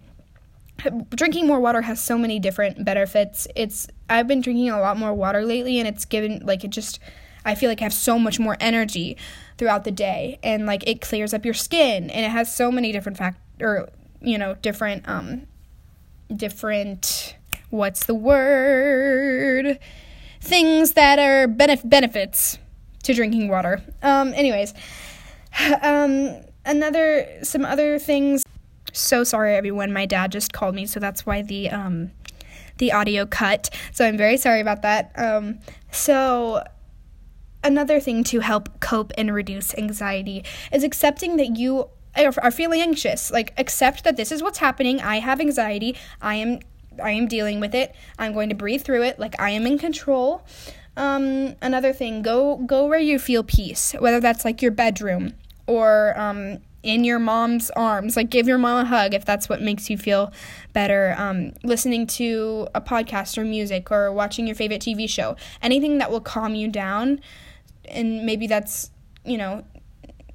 drinking 1.10 1.48
more 1.48 1.60
water 1.60 1.82
has 1.82 2.02
so 2.02 2.18
many 2.18 2.40
different 2.40 2.84
benefits. 2.84 3.48
It's 3.56 3.88
I've 4.10 4.28
been 4.28 4.42
drinking 4.42 4.70
a 4.70 4.80
lot 4.80 4.98
more 4.98 5.14
water 5.14 5.44
lately 5.44 5.80
and 5.80 5.88
it's 5.88 6.06
given 6.06 6.40
like 6.46 6.64
it 6.64 6.70
just 6.70 7.00
I 7.46 7.56
feel 7.56 7.70
like 7.70 7.82
I 7.82 7.86
have 7.86 7.94
so 7.94 8.20
much 8.20 8.40
more 8.40 8.58
energy 8.60 9.18
throughout 9.58 9.84
the 9.84 9.92
day 9.92 10.40
and 10.44 10.66
like 10.66 10.88
it 10.88 11.02
clears 11.02 11.34
up 11.34 11.46
your 11.46 11.54
skin 11.54 12.10
and 12.10 12.26
it 12.26 12.30
has 12.30 12.54
so 12.54 12.72
many 12.72 12.92
different 12.92 13.18
fact 13.18 13.40
or 13.62 13.90
you 14.22 14.38
know 14.38 14.56
different 14.56 15.08
um 15.08 15.48
different 16.36 17.36
what's 17.70 18.06
the 18.06 18.14
word 18.14 19.80
things 20.42 20.94
that 20.94 21.20
are 21.20 21.48
benef- 21.48 21.88
benefits 21.88 22.58
to 23.04 23.14
drinking 23.14 23.50
water. 23.50 23.82
Um 24.02 24.34
anyways, 24.34 24.74
um 25.82 26.42
another 26.66 27.28
some 27.44 27.66
other 27.66 27.98
things 28.00 28.44
so 28.94 29.24
sorry 29.24 29.56
everyone. 29.56 29.94
My 29.94 30.06
dad 30.06 30.32
just 30.32 30.54
called 30.54 30.76
me 30.76 30.86
so 30.86 31.00
that's 31.00 31.26
why 31.26 31.42
the 31.42 31.70
um 31.70 32.12
the 32.78 32.92
audio 32.92 33.26
cut. 33.26 33.70
So 33.92 34.06
i'm 34.06 34.18
very 34.18 34.38
sorry 34.38 34.62
about 34.62 34.82
that. 34.84 35.12
Um 35.16 35.60
so 35.92 36.64
another 37.64 38.00
thing 38.00 38.24
to 38.26 38.40
help 38.40 38.80
cope 38.80 39.12
and 39.18 39.34
reduce 39.34 39.76
anxiety 39.76 40.44
is 40.72 40.84
accepting 40.84 41.38
that 41.38 41.58
you 41.58 41.90
are 42.16 42.52
feeling 42.52 42.82
anxious. 42.82 43.32
Like 43.32 43.54
accept 43.58 44.04
that 44.04 44.18
this 44.18 44.32
is 44.32 44.42
what's 44.42 44.58
happening. 44.58 45.02
I 45.02 45.20
have 45.20 45.40
anxiety. 45.40 45.96
I 46.22 46.36
am 46.36 46.60
i 47.02 47.12
am 47.12 47.28
dealing 47.28 47.60
with 47.60 47.74
it. 47.74 47.96
I'm 48.18 48.34
going 48.34 48.50
to 48.50 48.56
breathe 48.56 48.82
through 48.82 49.04
it. 49.04 49.20
Like 49.20 49.40
i 49.40 49.52
am 49.52 49.66
in 49.66 49.78
control. 49.78 50.46
Um 50.98 51.56
another 51.62 51.94
thing 51.94 52.22
go 52.22 52.58
go 52.58 52.88
where 52.88 53.00
you 53.00 53.20
feel 53.20 53.44
peace 53.44 53.94
whether 54.00 54.20
that's 54.20 54.44
like 54.44 54.62
your 54.62 54.72
bedroom 54.72 55.34
or 55.68 56.20
um 56.20 56.60
in 56.84 57.04
your 57.04 57.20
mom's 57.20 57.70
arms. 57.72 58.16
Like, 58.16 58.30
give 58.30 58.48
your 58.48 58.58
mom 58.58 58.86
a 58.86 58.88
hug 58.88 59.14
if 59.14 59.26
that's 59.26 59.50
what 59.50 59.62
makes 59.62 59.90
you 59.90 59.98
feel 59.98 60.32
better. 60.74 61.16
Um, 61.18 61.54
listening 61.64 62.08
to 62.08 62.68
a 62.74 62.82
podcast 62.82 63.38
or 63.38 63.46
music 63.46 63.92
or 63.92 64.12
watching 64.12 64.48
your 64.48 64.56
favorite 64.56 64.82
TV 64.82 65.10
show. 65.10 65.36
Anything 65.62 65.98
that 65.98 66.12
will 66.12 66.22
calm 66.22 66.56
you 66.56 66.68
down. 66.68 67.20
And 67.86 68.26
maybe 68.26 68.48
that's, 68.48 68.92
you 69.26 69.38
know, 69.38 69.64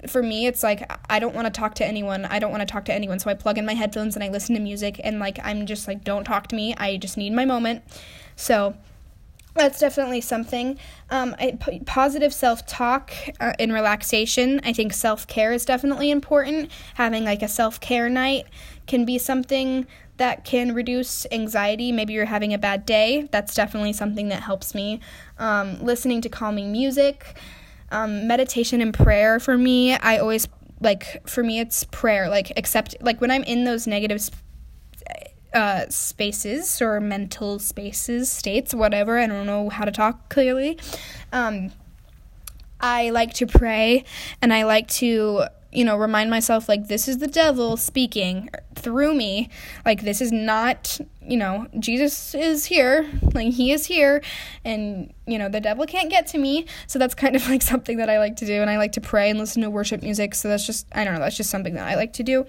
for 0.08 0.22
me, 0.22 0.46
it's 0.46 0.62
like 0.62 0.90
I 1.08 1.18
don't 1.18 1.34
want 1.34 1.46
to 1.46 1.50
talk 1.50 1.74
to 1.76 1.86
anyone. 1.86 2.24
I 2.26 2.38
don't 2.38 2.50
want 2.50 2.60
to 2.60 2.66
talk 2.66 2.84
to 2.86 2.94
anyone. 2.94 3.18
So 3.18 3.30
I 3.30 3.34
plug 3.34 3.58
in 3.58 3.64
my 3.64 3.74
headphones 3.74 4.16
and 4.16 4.24
I 4.24 4.28
listen 4.28 4.54
to 4.54 4.60
music. 4.60 5.00
And 5.02 5.18
like, 5.18 5.38
I'm 5.42 5.66
just 5.66 5.88
like, 5.88 6.04
don't 6.04 6.24
talk 6.24 6.48
to 6.48 6.56
me. 6.56 6.74
I 6.76 6.96
just 6.96 7.16
need 7.16 7.32
my 7.32 7.44
moment. 7.44 7.82
So, 8.36 8.76
that's 9.54 9.78
definitely 9.78 10.20
something. 10.20 10.78
Um, 11.10 11.34
I, 11.38 11.56
p- 11.60 11.80
positive 11.86 12.34
self 12.34 12.66
talk 12.66 13.12
uh, 13.40 13.52
and 13.58 13.72
relaxation. 13.72 14.60
I 14.64 14.72
think 14.72 14.92
self 14.92 15.26
care 15.26 15.52
is 15.52 15.64
definitely 15.64 16.10
important. 16.10 16.70
Having 16.94 17.24
like 17.24 17.42
a 17.42 17.48
self 17.48 17.80
care 17.80 18.08
night 18.08 18.46
can 18.86 19.04
be 19.04 19.18
something 19.18 19.86
that 20.16 20.44
can 20.44 20.74
reduce 20.74 21.26
anxiety. 21.32 21.92
Maybe 21.92 22.12
you're 22.12 22.24
having 22.24 22.52
a 22.52 22.58
bad 22.58 22.86
day. 22.86 23.28
That's 23.30 23.54
definitely 23.54 23.92
something 23.92 24.28
that 24.28 24.42
helps 24.42 24.74
me. 24.74 25.00
Um, 25.38 25.82
listening 25.82 26.20
to 26.22 26.28
calming 26.28 26.70
music, 26.70 27.36
um, 27.90 28.26
meditation 28.26 28.80
and 28.80 28.92
prayer 28.92 29.40
for 29.40 29.56
me. 29.56 29.94
I 29.94 30.18
always 30.18 30.48
like 30.80 31.26
for 31.28 31.42
me 31.42 31.60
it's 31.60 31.84
prayer. 31.84 32.28
Like 32.28 32.52
accept 32.56 32.96
like 33.00 33.20
when 33.20 33.30
I'm 33.30 33.44
in 33.44 33.64
those 33.64 33.86
negative 33.86 34.28
uh, 35.54 35.88
spaces 35.88 36.82
or 36.82 37.00
mental 37.00 37.58
spaces, 37.58 38.30
states, 38.30 38.74
whatever. 38.74 39.18
I 39.18 39.26
don't 39.26 39.46
know 39.46 39.68
how 39.68 39.84
to 39.84 39.92
talk 39.92 40.28
clearly. 40.28 40.78
Um, 41.32 41.70
I 42.80 43.10
like 43.10 43.34
to 43.34 43.46
pray 43.46 44.04
and 44.42 44.52
I 44.52 44.64
like 44.64 44.88
to, 44.88 45.44
you 45.74 45.84
know, 45.84 45.96
remind 45.96 46.30
myself 46.30 46.68
like 46.68 46.86
this 46.86 47.08
is 47.08 47.18
the 47.18 47.26
devil 47.26 47.76
speaking 47.76 48.48
through 48.76 49.14
me. 49.14 49.48
Like 49.84 50.02
this 50.02 50.20
is 50.20 50.30
not, 50.30 51.00
you 51.20 51.36
know, 51.36 51.66
Jesus 51.78 52.34
is 52.34 52.66
here. 52.66 53.10
Like 53.34 53.52
he 53.52 53.72
is 53.72 53.86
here 53.86 54.22
and, 54.64 55.12
you 55.26 55.36
know, 55.36 55.48
the 55.48 55.60
devil 55.60 55.84
can't 55.84 56.10
get 56.10 56.28
to 56.28 56.38
me. 56.38 56.66
So 56.86 56.98
that's 56.98 57.14
kind 57.14 57.34
of 57.34 57.48
like 57.48 57.60
something 57.60 57.96
that 57.96 58.08
I 58.08 58.18
like 58.18 58.36
to 58.36 58.46
do 58.46 58.60
and 58.60 58.70
I 58.70 58.78
like 58.78 58.92
to 58.92 59.00
pray 59.00 59.30
and 59.30 59.38
listen 59.38 59.62
to 59.62 59.70
worship 59.70 60.02
music. 60.02 60.36
So 60.36 60.48
that's 60.48 60.64
just 60.64 60.86
I 60.92 61.04
don't 61.04 61.14
know, 61.14 61.20
that's 61.20 61.36
just 61.36 61.50
something 61.50 61.74
that 61.74 61.88
I 61.88 61.96
like 61.96 62.12
to 62.14 62.22
do. 62.22 62.46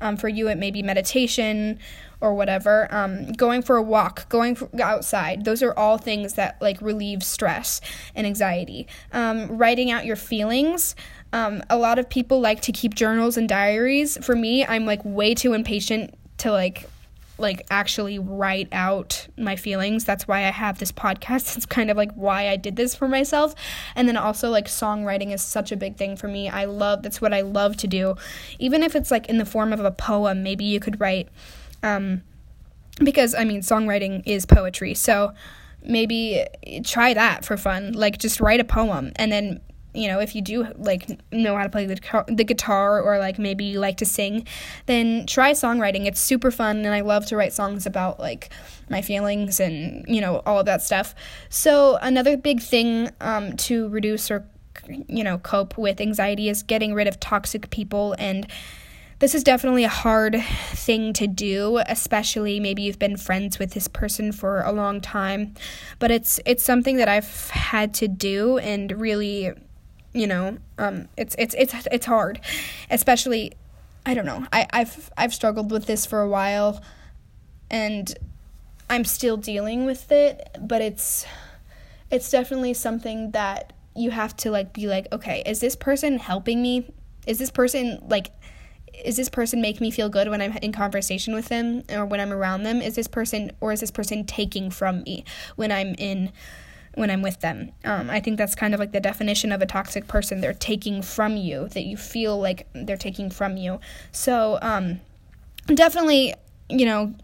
Um, 0.00 0.16
for 0.16 0.28
you 0.28 0.48
it 0.48 0.56
may 0.56 0.70
be 0.70 0.82
meditation 0.82 1.80
or 2.20 2.34
whatever 2.34 2.92
um, 2.92 3.32
going 3.32 3.62
for 3.62 3.76
a 3.76 3.82
walk 3.82 4.28
going 4.28 4.56
outside 4.82 5.44
those 5.44 5.62
are 5.62 5.72
all 5.78 5.98
things 5.98 6.34
that 6.34 6.60
like 6.60 6.80
relieve 6.80 7.22
stress 7.22 7.80
and 8.14 8.26
anxiety 8.26 8.86
um, 9.12 9.56
writing 9.56 9.90
out 9.90 10.04
your 10.04 10.16
feelings 10.16 10.96
um, 11.32 11.62
a 11.68 11.76
lot 11.76 11.98
of 11.98 12.08
people 12.08 12.40
like 12.40 12.60
to 12.62 12.72
keep 12.72 12.94
journals 12.94 13.36
and 13.36 13.48
diaries 13.48 14.22
for 14.24 14.34
me 14.34 14.64
i'm 14.66 14.86
like 14.86 15.00
way 15.04 15.34
too 15.34 15.52
impatient 15.52 16.14
to 16.38 16.50
like 16.50 16.88
like 17.40 17.64
actually 17.70 18.18
write 18.18 18.66
out 18.72 19.28
my 19.36 19.54
feelings. 19.54 20.04
That's 20.04 20.26
why 20.26 20.38
I 20.38 20.50
have 20.50 20.80
this 20.80 20.90
podcast. 20.90 21.56
It's 21.56 21.66
kind 21.66 21.88
of 21.88 21.96
like 21.96 22.12
why 22.14 22.48
I 22.48 22.56
did 22.56 22.74
this 22.74 22.96
for 22.96 23.06
myself. 23.06 23.54
And 23.94 24.08
then 24.08 24.16
also 24.16 24.50
like 24.50 24.66
songwriting 24.66 25.32
is 25.32 25.40
such 25.40 25.70
a 25.70 25.76
big 25.76 25.96
thing 25.96 26.16
for 26.16 26.26
me. 26.26 26.48
I 26.48 26.64
love 26.64 27.04
that's 27.04 27.20
what 27.20 27.32
I 27.32 27.42
love 27.42 27.76
to 27.76 27.86
do. 27.86 28.16
Even 28.58 28.82
if 28.82 28.96
it's 28.96 29.12
like 29.12 29.28
in 29.28 29.38
the 29.38 29.44
form 29.44 29.72
of 29.72 29.78
a 29.78 29.92
poem, 29.92 30.42
maybe 30.42 30.64
you 30.64 30.80
could 30.80 31.00
write 31.00 31.28
um, 31.82 32.22
because 33.02 33.34
I 33.34 33.44
mean, 33.44 33.60
songwriting 33.60 34.22
is 34.26 34.46
poetry, 34.46 34.94
so 34.94 35.32
maybe 35.84 36.44
try 36.84 37.14
that 37.14 37.44
for 37.44 37.56
fun. 37.56 37.92
Like, 37.92 38.18
just 38.18 38.40
write 38.40 38.60
a 38.60 38.64
poem, 38.64 39.12
and 39.16 39.30
then 39.30 39.60
you 39.98 40.06
know, 40.06 40.20
if 40.20 40.34
you 40.34 40.42
do 40.42 40.66
like 40.76 41.08
know 41.32 41.56
how 41.56 41.64
to 41.64 41.68
play 41.68 41.84
the 41.84 42.24
the 42.28 42.44
guitar 42.44 43.02
or 43.02 43.18
like 43.18 43.38
maybe 43.38 43.64
you 43.64 43.80
like 43.80 43.96
to 43.96 44.06
sing, 44.06 44.46
then 44.86 45.26
try 45.26 45.50
songwriting. 45.50 46.06
It's 46.06 46.20
super 46.20 46.50
fun, 46.50 46.78
and 46.78 46.94
I 46.94 47.00
love 47.00 47.26
to 47.26 47.36
write 47.36 47.52
songs 47.52 47.84
about 47.84 48.20
like 48.20 48.50
my 48.88 49.02
feelings 49.02 49.58
and 49.58 50.04
you 50.06 50.20
know 50.20 50.42
all 50.46 50.60
of 50.60 50.66
that 50.66 50.82
stuff. 50.82 51.14
So 51.48 51.98
another 52.00 52.36
big 52.36 52.60
thing 52.60 53.10
um, 53.20 53.56
to 53.56 53.88
reduce 53.88 54.30
or 54.30 54.46
you 54.88 55.24
know 55.24 55.38
cope 55.38 55.76
with 55.76 56.00
anxiety 56.00 56.48
is 56.48 56.62
getting 56.62 56.94
rid 56.94 57.08
of 57.08 57.18
toxic 57.18 57.68
people 57.70 58.14
and 58.18 58.46
this 59.18 59.34
is 59.34 59.42
definitely 59.42 59.82
a 59.82 59.88
hard 59.88 60.40
thing 60.70 61.12
to 61.14 61.26
do, 61.26 61.82
especially 61.86 62.60
maybe 62.60 62.82
you've 62.82 63.00
been 63.00 63.16
friends 63.16 63.58
with 63.58 63.72
this 63.72 63.88
person 63.88 64.30
for 64.30 64.60
a 64.60 64.70
long 64.70 65.00
time, 65.00 65.54
but 65.98 66.12
it's 66.12 66.38
it's 66.46 66.62
something 66.62 66.98
that 66.98 67.08
I've 67.08 67.50
had 67.50 67.94
to 67.94 68.06
do 68.06 68.58
and 68.58 68.92
really, 68.92 69.52
you 70.12 70.26
know, 70.26 70.58
um, 70.78 71.08
it's 71.16 71.34
it's 71.38 71.54
it's 71.58 71.74
it's 71.90 72.06
hard, 72.06 72.40
especially 72.90 73.52
I 74.06 74.14
don't 74.14 74.26
know. 74.26 74.46
I, 74.52 74.66
I've 74.70 75.10
I've 75.16 75.34
struggled 75.34 75.70
with 75.70 75.86
this 75.86 76.06
for 76.06 76.20
a 76.20 76.28
while, 76.28 76.82
and 77.70 78.12
I'm 78.88 79.04
still 79.04 79.36
dealing 79.36 79.84
with 79.84 80.10
it. 80.10 80.56
But 80.60 80.82
it's 80.82 81.26
it's 82.10 82.30
definitely 82.30 82.74
something 82.74 83.32
that 83.32 83.72
you 83.94 84.10
have 84.10 84.36
to 84.38 84.50
like 84.50 84.72
be 84.72 84.86
like, 84.86 85.08
okay, 85.12 85.42
is 85.44 85.60
this 85.60 85.76
person 85.76 86.18
helping 86.18 86.62
me? 86.62 86.90
Is 87.26 87.38
this 87.38 87.50
person 87.50 87.98
like 88.08 88.30
is 89.04 89.16
this 89.16 89.28
person 89.28 89.60
make 89.60 89.80
me 89.80 89.90
feel 89.90 90.08
good 90.08 90.28
when 90.28 90.40
I'm 90.40 90.56
in 90.56 90.72
conversation 90.72 91.34
with 91.34 91.48
them 91.48 91.84
or 91.90 92.04
when 92.04 92.20
I'm 92.20 92.32
around 92.32 92.62
them? 92.62 92.80
Is 92.80 92.94
this 92.94 93.08
person 93.08 93.52
or 93.60 93.72
is 93.72 93.80
this 93.80 93.90
person 93.90 94.24
taking 94.24 94.70
from 94.70 95.02
me 95.02 95.24
when 95.56 95.70
I'm 95.70 95.94
in 95.98 96.32
when 96.98 97.10
I'm 97.10 97.22
with 97.22 97.40
them? 97.40 97.72
Um, 97.84 98.10
I 98.10 98.20
think 98.20 98.38
that's 98.38 98.54
kind 98.54 98.74
of 98.74 98.80
like 98.80 98.92
the 98.92 99.00
definition 99.00 99.52
of 99.52 99.62
a 99.62 99.66
toxic 99.66 100.06
person. 100.06 100.40
They're 100.40 100.52
taking 100.52 101.02
from 101.02 101.36
you 101.36 101.68
that 101.68 101.84
you 101.84 101.96
feel 101.96 102.38
like 102.38 102.66
they're 102.74 102.96
taking 102.96 103.30
from 103.30 103.56
you. 103.56 103.80
So 104.12 104.58
um, 104.62 105.00
definitely, 105.66 106.34
you 106.68 106.84
know, 106.86 107.14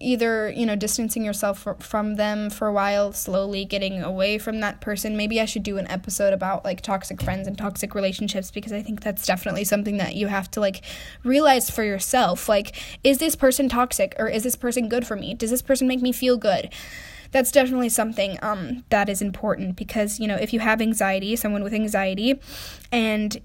either 0.00 0.50
you 0.50 0.64
know 0.64 0.74
distancing 0.74 1.22
yourself 1.22 1.66
from 1.80 2.14
them 2.14 2.48
for 2.48 2.68
a 2.68 2.72
while 2.72 3.12
slowly 3.12 3.66
getting 3.66 4.02
away 4.02 4.38
from 4.38 4.60
that 4.60 4.80
person 4.80 5.14
maybe 5.14 5.38
i 5.42 5.44
should 5.44 5.62
do 5.62 5.76
an 5.76 5.86
episode 5.88 6.32
about 6.32 6.64
like 6.64 6.80
toxic 6.80 7.20
friends 7.22 7.46
and 7.46 7.58
toxic 7.58 7.94
relationships 7.94 8.50
because 8.50 8.72
i 8.72 8.80
think 8.80 9.02
that's 9.02 9.26
definitely 9.26 9.64
something 9.64 9.98
that 9.98 10.14
you 10.14 10.28
have 10.28 10.50
to 10.50 10.58
like 10.58 10.82
realize 11.22 11.68
for 11.68 11.84
yourself 11.84 12.48
like 12.48 12.74
is 13.04 13.18
this 13.18 13.36
person 13.36 13.68
toxic 13.68 14.14
or 14.18 14.26
is 14.26 14.42
this 14.42 14.56
person 14.56 14.88
good 14.88 15.06
for 15.06 15.16
me 15.16 15.34
does 15.34 15.50
this 15.50 15.62
person 15.62 15.86
make 15.86 16.00
me 16.00 16.12
feel 16.12 16.38
good 16.38 16.72
that's 17.30 17.50
definitely 17.52 17.88
something 17.88 18.38
um, 18.42 18.84
that 18.90 19.08
is 19.08 19.20
important 19.22 19.76
because 19.76 20.18
you 20.18 20.26
know 20.26 20.36
if 20.36 20.52
you 20.52 20.60
have 20.60 20.80
anxiety 20.80 21.36
someone 21.36 21.62
with 21.62 21.74
anxiety 21.74 22.40
and 22.90 23.40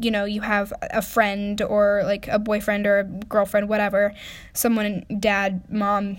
you 0.00 0.10
know 0.10 0.24
you 0.24 0.42
have 0.42 0.72
a 0.90 1.00
friend 1.00 1.62
or 1.62 2.02
like 2.04 2.28
a 2.28 2.38
boyfriend 2.38 2.86
or 2.86 2.98
a 2.98 3.04
girlfriend 3.04 3.68
whatever 3.68 4.12
someone 4.52 5.04
dad 5.18 5.62
mom 5.70 6.18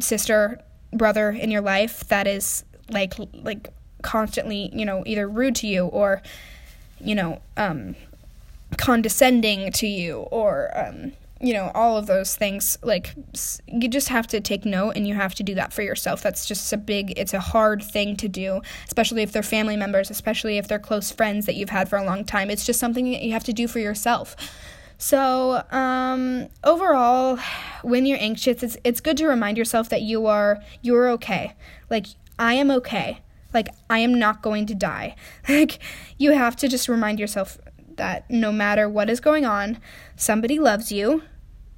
sister 0.00 0.60
brother 0.92 1.30
in 1.30 1.50
your 1.50 1.62
life 1.62 2.06
that 2.08 2.26
is 2.26 2.64
like 2.90 3.14
like 3.32 3.72
constantly, 4.02 4.70
you 4.72 4.84
know, 4.84 5.02
either 5.06 5.28
rude 5.28 5.54
to 5.56 5.66
you 5.66 5.86
or, 5.86 6.22
you 7.00 7.14
know, 7.14 7.40
um, 7.56 7.94
condescending 8.76 9.72
to 9.72 9.86
you 9.86 10.20
or, 10.30 10.70
um, 10.78 11.12
you 11.40 11.54
know, 11.54 11.70
all 11.74 11.96
of 11.96 12.06
those 12.06 12.36
things. 12.36 12.78
Like, 12.82 13.14
you 13.66 13.88
just 13.88 14.08
have 14.08 14.26
to 14.28 14.40
take 14.40 14.64
note 14.64 14.92
and 14.96 15.08
you 15.08 15.14
have 15.14 15.34
to 15.36 15.42
do 15.42 15.54
that 15.54 15.72
for 15.72 15.82
yourself. 15.82 16.22
That's 16.22 16.46
just 16.46 16.72
a 16.72 16.76
big, 16.76 17.18
it's 17.18 17.32
a 17.32 17.40
hard 17.40 17.82
thing 17.82 18.16
to 18.16 18.28
do, 18.28 18.60
especially 18.86 19.22
if 19.22 19.32
they're 19.32 19.42
family 19.42 19.76
members, 19.76 20.10
especially 20.10 20.58
if 20.58 20.68
they're 20.68 20.78
close 20.78 21.10
friends 21.10 21.46
that 21.46 21.54
you've 21.54 21.70
had 21.70 21.88
for 21.88 21.96
a 21.96 22.04
long 22.04 22.24
time. 22.24 22.50
It's 22.50 22.66
just 22.66 22.78
something 22.78 23.10
that 23.12 23.22
you 23.22 23.32
have 23.32 23.44
to 23.44 23.52
do 23.52 23.66
for 23.66 23.78
yourself. 23.78 24.36
So, 24.98 25.64
um, 25.70 26.48
overall, 26.62 27.38
when 27.82 28.04
you're 28.04 28.20
anxious, 28.20 28.62
it's 28.62 28.76
it's 28.84 29.00
good 29.00 29.16
to 29.16 29.26
remind 29.26 29.56
yourself 29.56 29.88
that 29.88 30.02
you 30.02 30.26
are 30.26 30.60
you're 30.82 31.08
okay. 31.12 31.54
Like 31.88 32.04
I 32.38 32.52
am 32.54 32.70
okay. 32.70 33.22
Like 33.54 33.68
I 33.88 34.00
am 34.00 34.18
not 34.18 34.42
going 34.42 34.66
to 34.66 34.74
die. 34.74 35.16
Like 35.48 35.78
you 36.18 36.32
have 36.32 36.54
to 36.56 36.68
just 36.68 36.86
remind 36.86 37.18
yourself 37.18 37.56
that 38.00 38.28
no 38.30 38.50
matter 38.50 38.88
what 38.88 39.10
is 39.10 39.20
going 39.20 39.44
on, 39.44 39.78
somebody 40.16 40.58
loves 40.58 40.90
you. 40.90 41.22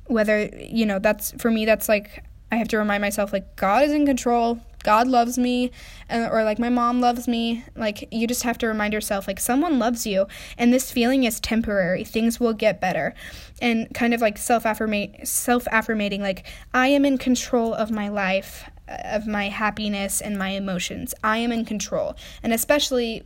Whether, 0.07 0.47
you 0.57 0.87
know, 0.87 1.01
that's 1.01 1.33
for 1.33 1.51
me 1.51 1.65
that's 1.65 1.89
like 1.89 2.25
I 2.53 2.57
have 2.57 2.69
to 2.69 2.79
remind 2.79 3.01
myself 3.01 3.33
like 3.33 3.57
God 3.57 3.83
is 3.85 3.93
in 3.93 4.07
control. 4.07 4.61
God 4.85 5.09
loves 5.09 5.39
me 5.39 5.71
or 6.11 6.45
like 6.45 6.59
my 6.59 6.69
mom 6.69 7.01
loves 7.01 7.27
me. 7.27 7.65
Like 7.75 8.09
you 8.13 8.27
just 8.27 8.45
have 8.45 8.59
to 8.59 8.69
remind 8.69 8.93
yourself 8.93 9.27
like 9.27 9.41
someone 9.41 9.79
loves 9.81 10.07
you 10.07 10.27
and 10.59 10.73
this 10.73 10.93
feeling 10.93 11.25
is 11.25 11.41
temporary. 11.41 12.05
Things 12.05 12.39
will 12.39 12.53
get 12.53 12.81
better. 12.81 13.15
And 13.61 13.93
kind 13.95 14.15
of 14.15 14.21
like 14.21 14.39
self-affirmate 14.39 15.27
self-affirmating 15.27 16.23
like 16.23 16.47
I 16.73 16.89
am 16.89 17.05
in 17.05 17.19
control 17.19 17.75
of 17.75 17.91
my 17.91 18.09
life, 18.09 18.71
uh, 18.89 19.17
of 19.17 19.27
my 19.27 19.49
happiness 19.49 20.21
and 20.21 20.39
my 20.39 20.51
emotions. 20.51 21.15
I 21.25 21.39
am 21.39 21.51
in 21.51 21.65
control. 21.65 22.15
And 22.43 22.53
especially 22.53 23.25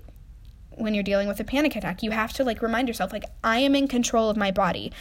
when 0.76 0.94
you're 0.94 1.02
dealing 1.02 1.28
with 1.28 1.40
a 1.40 1.44
panic 1.44 1.74
attack, 1.76 2.02
you 2.02 2.10
have 2.10 2.32
to 2.34 2.44
like 2.44 2.62
remind 2.62 2.88
yourself 2.88 3.12
like 3.12 3.24
I 3.42 3.58
am 3.58 3.74
in 3.74 3.88
control 3.88 4.30
of 4.30 4.36
my 4.36 4.50
body. 4.50 4.92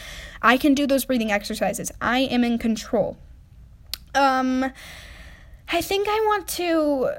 I 0.42 0.56
can 0.56 0.74
do 0.74 0.86
those 0.86 1.04
breathing 1.04 1.30
exercises. 1.30 1.92
I 2.00 2.20
am 2.20 2.44
in 2.44 2.58
control. 2.58 3.18
Um 4.14 4.72
I 5.68 5.80
think 5.80 6.08
I 6.08 6.20
want 6.26 6.48
to 6.48 7.10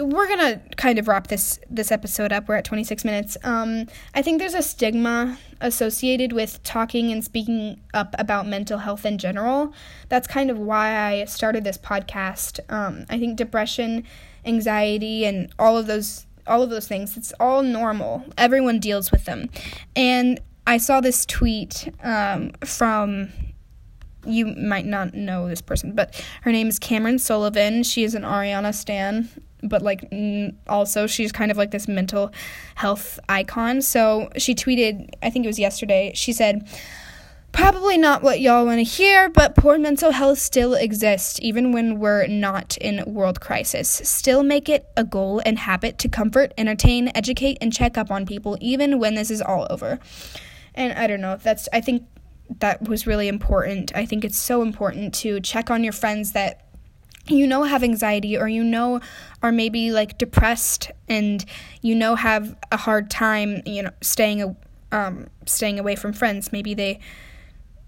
we're 0.00 0.28
gonna 0.28 0.60
kind 0.76 0.98
of 0.98 1.08
wrap 1.08 1.26
this 1.26 1.58
this 1.68 1.90
episode 1.90 2.32
up. 2.32 2.48
We're 2.48 2.56
at 2.56 2.64
26 2.64 3.04
minutes. 3.04 3.36
Um, 3.42 3.86
I 4.14 4.22
think 4.22 4.38
there's 4.38 4.54
a 4.54 4.62
stigma 4.62 5.38
associated 5.60 6.32
with 6.32 6.62
talking 6.62 7.10
and 7.10 7.24
speaking 7.24 7.80
up 7.94 8.14
about 8.18 8.46
mental 8.46 8.78
health 8.78 9.04
in 9.04 9.18
general. 9.18 9.72
That's 10.08 10.28
kind 10.28 10.50
of 10.50 10.58
why 10.58 10.96
I 10.96 11.24
started 11.24 11.64
this 11.64 11.78
podcast. 11.78 12.60
Um, 12.72 13.06
I 13.10 13.18
think 13.18 13.36
depression, 13.36 14.04
anxiety, 14.44 15.24
and 15.24 15.52
all 15.58 15.76
of 15.76 15.86
those 15.86 16.26
all 16.48 16.62
of 16.62 16.70
those 16.70 16.88
things. 16.88 17.16
It's 17.16 17.32
all 17.38 17.62
normal. 17.62 18.24
Everyone 18.36 18.78
deals 18.78 19.10
with 19.10 19.24
them, 19.24 19.50
and 19.94 20.40
I 20.66 20.78
saw 20.78 21.00
this 21.00 21.24
tweet 21.24 21.90
um, 22.02 22.52
from 22.64 23.30
you 24.26 24.46
might 24.46 24.84
not 24.84 25.14
know 25.14 25.48
this 25.48 25.62
person, 25.62 25.94
but 25.94 26.22
her 26.42 26.52
name 26.52 26.68
is 26.68 26.78
Cameron 26.78 27.18
Sullivan. 27.18 27.82
She 27.82 28.04
is 28.04 28.14
an 28.14 28.22
Ariana 28.22 28.74
Stan, 28.74 29.28
but 29.62 29.82
like 29.82 30.12
also 30.66 31.06
she's 31.06 31.32
kind 31.32 31.50
of 31.50 31.56
like 31.56 31.70
this 31.70 31.88
mental 31.88 32.32
health 32.74 33.18
icon. 33.28 33.80
So 33.80 34.28
she 34.36 34.54
tweeted, 34.54 35.08
I 35.22 35.30
think 35.30 35.44
it 35.44 35.48
was 35.48 35.58
yesterday, 35.58 36.12
she 36.14 36.32
said, 36.32 36.68
Probably 37.52 37.98
not 37.98 38.22
what 38.22 38.40
y'all 38.40 38.66
want 38.66 38.78
to 38.78 38.84
hear, 38.84 39.28
but 39.28 39.56
poor 39.56 39.78
mental 39.78 40.12
health 40.12 40.38
still 40.38 40.74
exists, 40.74 41.38
even 41.42 41.72
when 41.72 41.98
we're 41.98 42.26
not 42.26 42.76
in 42.78 43.02
world 43.06 43.40
crisis. 43.40 43.88
Still 43.88 44.42
make 44.42 44.68
it 44.68 44.86
a 44.96 45.04
goal 45.04 45.42
and 45.44 45.58
habit 45.58 45.98
to 45.98 46.08
comfort, 46.08 46.52
entertain, 46.56 47.10
educate, 47.14 47.58
and 47.60 47.72
check 47.72 47.98
up 47.98 48.10
on 48.10 48.26
people, 48.26 48.56
even 48.60 48.98
when 48.98 49.14
this 49.14 49.30
is 49.30 49.42
all 49.42 49.66
over. 49.70 49.98
And 50.74 50.92
I 50.92 51.06
don't 51.06 51.20
know, 51.20 51.36
that's, 51.36 51.68
I 51.72 51.80
think 51.80 52.04
that 52.60 52.88
was 52.88 53.06
really 53.06 53.28
important. 53.28 53.92
I 53.94 54.06
think 54.06 54.24
it's 54.24 54.38
so 54.38 54.62
important 54.62 55.14
to 55.16 55.40
check 55.40 55.70
on 55.70 55.84
your 55.84 55.92
friends 55.92 56.32
that 56.32 56.64
you 57.26 57.46
know 57.46 57.64
have 57.64 57.84
anxiety 57.84 58.38
or 58.38 58.48
you 58.48 58.64
know 58.64 59.00
are 59.42 59.52
maybe 59.52 59.90
like 59.90 60.16
depressed 60.16 60.90
and 61.08 61.44
you 61.82 61.94
know 61.94 62.14
have 62.14 62.56
a 62.72 62.76
hard 62.76 63.10
time, 63.10 63.62
you 63.66 63.82
know, 63.82 63.90
staying 64.00 64.56
um 64.92 65.26
staying 65.44 65.78
away 65.78 65.94
from 65.94 66.12
friends. 66.12 66.52
Maybe 66.52 66.74
they 66.74 67.00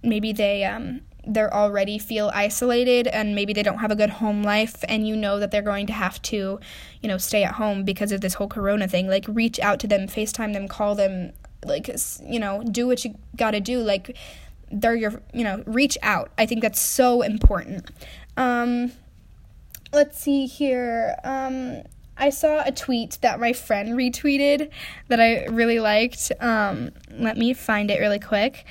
maybe 0.02 0.32
they 0.32 0.64
um 0.64 1.00
they're 1.26 1.52
already 1.52 1.98
feel 1.98 2.30
isolated 2.34 3.06
and 3.06 3.34
maybe 3.34 3.52
they 3.52 3.62
don't 3.62 3.78
have 3.78 3.90
a 3.90 3.96
good 3.96 4.08
home 4.08 4.42
life 4.42 4.82
and 4.88 5.06
you 5.06 5.14
know 5.14 5.38
that 5.38 5.50
they're 5.50 5.60
going 5.60 5.86
to 5.86 5.92
have 5.92 6.20
to 6.22 6.58
you 7.02 7.08
know 7.08 7.18
stay 7.18 7.44
at 7.44 7.54
home 7.54 7.84
because 7.84 8.10
of 8.10 8.20
this 8.20 8.34
whole 8.34 8.48
corona 8.48 8.88
thing 8.88 9.06
like 9.06 9.26
reach 9.28 9.60
out 9.60 9.78
to 9.78 9.86
them 9.86 10.08
facetime 10.08 10.54
them 10.54 10.66
call 10.66 10.94
them 10.94 11.32
like 11.64 11.90
you 12.24 12.40
know 12.40 12.62
do 12.62 12.86
what 12.86 13.04
you 13.04 13.14
got 13.36 13.50
to 13.50 13.60
do 13.60 13.80
like 13.80 14.16
they're 14.70 14.94
your 14.94 15.20
you 15.32 15.44
know 15.44 15.62
reach 15.66 15.98
out. 16.02 16.30
I 16.38 16.46
think 16.46 16.62
that's 16.62 16.80
so 16.80 17.22
important. 17.22 17.90
Um 18.36 18.92
let's 19.92 20.18
see 20.20 20.46
here. 20.46 21.16
Um 21.24 21.82
i 22.16 22.28
saw 22.28 22.62
a 22.64 22.70
tweet 22.70 23.18
that 23.22 23.40
my 23.40 23.52
friend 23.52 23.90
retweeted 23.90 24.70
that 25.08 25.20
i 25.20 25.46
really 25.46 25.80
liked. 25.80 26.30
Um 26.40 26.90
let 27.10 27.36
me 27.36 27.52
find 27.52 27.90
it 27.90 28.00
really 28.00 28.18
quick 28.20 28.64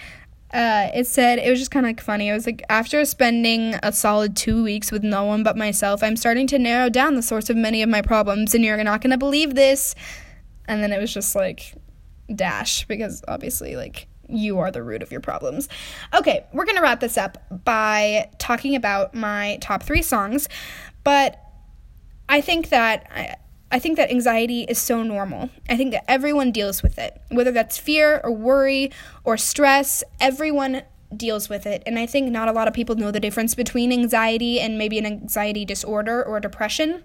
uh, 0.54 0.90
it 0.94 1.06
said 1.06 1.40
it 1.40 1.50
was 1.50 1.60
just 1.60 1.72
kind 1.72 1.86
of 1.86 1.90
like 1.90 2.02
funny. 2.02 2.30
It 2.30 2.34
was 2.34 2.46
like 2.46 2.64
after 2.70 3.04
spending 3.06 3.76
a 3.84 3.92
solid 3.92 4.36
two 4.36 4.64
weeks 4.64 4.92
with 4.92 5.04
no 5.04 5.24
one 5.24 5.44
but 5.44 5.56
myself, 5.56 6.02
I'm 6.02 6.16
starting 6.16 6.48
to 6.48 6.60
narrow 6.60 6.90
down 6.90 7.16
the 7.16 7.22
source 7.22 7.50
of 7.50 7.58
many 7.58 7.84
of 7.84 7.90
my 7.90 8.02
problems, 8.02 8.56
and 8.56 8.64
you're 8.64 8.84
not 8.84 9.02
gonna 9.02 9.18
believe 9.18 9.56
this. 9.56 9.94
And 10.68 10.82
then 10.84 10.92
it 10.92 11.00
was 11.00 11.14
just 11.14 11.36
like 11.36 11.76
dash 12.34 12.86
because 12.86 13.24
obviously 13.28 13.76
like 13.76 14.08
you 14.28 14.60
are 14.60 14.72
the 14.72 14.84
root 14.84 15.02
of 15.02 15.12
your 15.12 15.22
problems. 15.22 15.70
Okay, 16.16 16.46
we're 16.54 16.66
to 16.66 16.82
wrap 16.82 17.00
this 17.00 17.18
up 17.18 17.38
by 17.64 18.30
talking 18.38 18.76
about 18.76 19.16
my 19.16 19.58
top 19.62 19.84
3 19.84 20.02
songs, 20.04 20.48
but 21.04 21.40
I 22.28 22.42
think 22.42 22.70
that 22.70 23.08
I, 23.12 23.36
I 23.72 23.80
think 23.80 23.98
that 23.98 24.10
anxiety 24.10 24.64
is 24.64 24.80
so 24.80 25.04
normal. 25.04 25.50
I 25.70 25.78
think 25.78 25.92
that 25.92 26.10
everyone 26.10 26.52
deals 26.52 26.82
with 26.82 26.98
it. 26.98 27.22
Whether 27.30 27.52
that's 27.52 27.78
fear 27.78 28.20
or 28.24 28.32
worry 28.32 28.92
or 29.24 29.38
stress, 29.38 30.04
everyone 30.20 30.82
deals 31.16 31.50
with 31.50 31.66
it. 31.66 31.84
And 31.86 32.00
I 32.00 32.06
think 32.06 32.32
not 32.32 32.48
a 32.48 32.52
lot 32.52 32.68
of 32.68 32.74
people 32.74 32.96
know 32.96 33.12
the 33.12 33.20
difference 33.20 33.56
between 33.56 33.92
anxiety 33.92 34.60
and 34.60 34.78
maybe 34.78 34.98
an 34.98 35.06
anxiety 35.06 35.66
disorder 35.66 36.24
or 36.24 36.40
depression. 36.40 37.04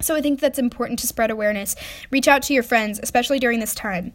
So 0.00 0.14
I 0.14 0.20
think 0.20 0.40
that's 0.40 0.58
important 0.58 0.98
to 1.00 1.06
spread 1.06 1.30
awareness. 1.30 1.74
Reach 2.10 2.28
out 2.28 2.42
to 2.44 2.54
your 2.54 2.62
friends, 2.62 3.00
especially 3.02 3.38
during 3.38 3.60
this 3.60 3.74
time. 3.74 4.12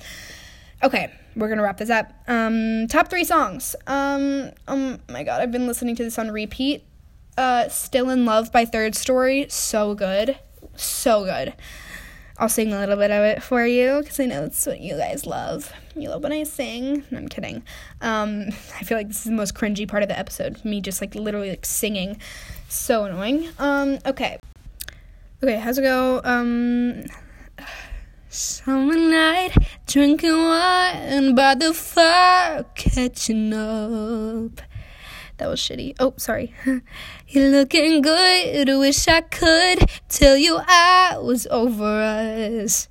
Okay, 0.84 1.12
we're 1.36 1.50
gonna 1.50 1.64
wrap 1.64 1.78
this 1.78 1.90
up. 1.90 2.12
Um, 2.28 2.88
top 2.88 3.10
three 3.10 3.24
songs. 3.24 3.76
Um, 3.88 4.52
oh 4.68 4.98
my 5.10 5.24
god, 5.24 5.42
I've 5.42 5.52
been 5.52 5.68
listening 5.68 5.96
to 5.96 6.04
this 6.04 6.20
on 6.20 6.32
repeat. 6.32 6.84
Uh, 7.38 7.70
Still 7.70 8.10
in 8.10 8.26
Love 8.26 8.52
by 8.52 8.66
Third 8.66 8.96
Story, 8.96 9.46
so 9.50 9.96
good, 9.96 10.38
so 10.76 11.24
good. 11.24 11.54
I'll 12.38 12.50
sing 12.50 12.74
a 12.74 12.80
little 12.80 12.96
bit 12.96 13.12
of 13.12 13.24
it 13.24 13.44
for 13.44 13.66
you 13.66 14.00
because 14.00 14.20
I 14.20 14.26
know 14.26 14.46
it's 14.46 14.66
what 14.66 14.80
you 14.80 14.98
guys 14.98 15.26
love. 15.26 15.72
You 15.96 16.10
love 16.10 16.24
when 16.24 16.32
I 16.32 16.44
sing. 16.44 17.04
No, 17.12 17.20
I'm 17.20 17.28
kidding. 17.28 17.64
Um, 18.02 18.48
I 18.80 18.84
feel 18.84 18.98
like 18.98 19.08
this 19.10 19.18
is 19.18 19.24
the 19.26 19.32
most 19.32 19.54
cringy 19.54 19.88
part 19.88 20.02
of 20.02 20.10
the 20.10 20.18
episode. 20.18 20.64
Me 20.66 20.82
just 20.82 21.02
like 21.02 21.14
literally 21.14 21.50
like 21.50 21.66
singing. 21.66 22.18
So 22.68 23.06
annoying. 23.06 23.50
Um, 23.60 24.00
okay. 24.06 24.40
Okay, 25.44 25.58
how's 25.58 25.78
it 25.78 25.84
go? 25.84 26.22
Um, 26.24 27.04
Summer 28.34 28.96
night, 28.96 29.52
drinking 29.88 30.32
wine 30.32 31.36
by 31.36 31.54
the 31.54 31.74
fire, 31.74 32.64
catching 32.76 33.54
up. 33.54 34.62
That 35.42 35.50
was 35.50 35.60
shitty. 35.60 35.96
Oh, 36.00 36.14
sorry. 36.18 36.54
You're 37.28 37.50
looking 37.50 38.04
good. 38.04 38.68
Wish 38.68 39.08
I 39.08 39.22
could 39.22 39.90
tell 40.08 40.38
you 40.38 40.60
I 40.62 41.18
was 41.18 41.48
over 41.48 41.84
us. 41.84 42.88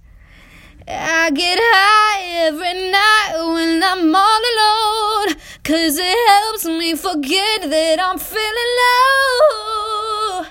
I 0.89 1.31
get 1.31 1.61
high 1.63 2.49
every 2.49 2.91
night 2.91 3.35
when 3.55 3.81
I'm 3.85 4.13
all 4.13 4.41
alone. 4.51 5.37
Cause 5.63 5.97
it 5.97 6.29
helps 6.29 6.65
me 6.65 6.97
forget 6.97 7.71
that 7.71 8.01
I'm 8.03 8.19
feeling 8.19 8.73
low. 8.83 10.47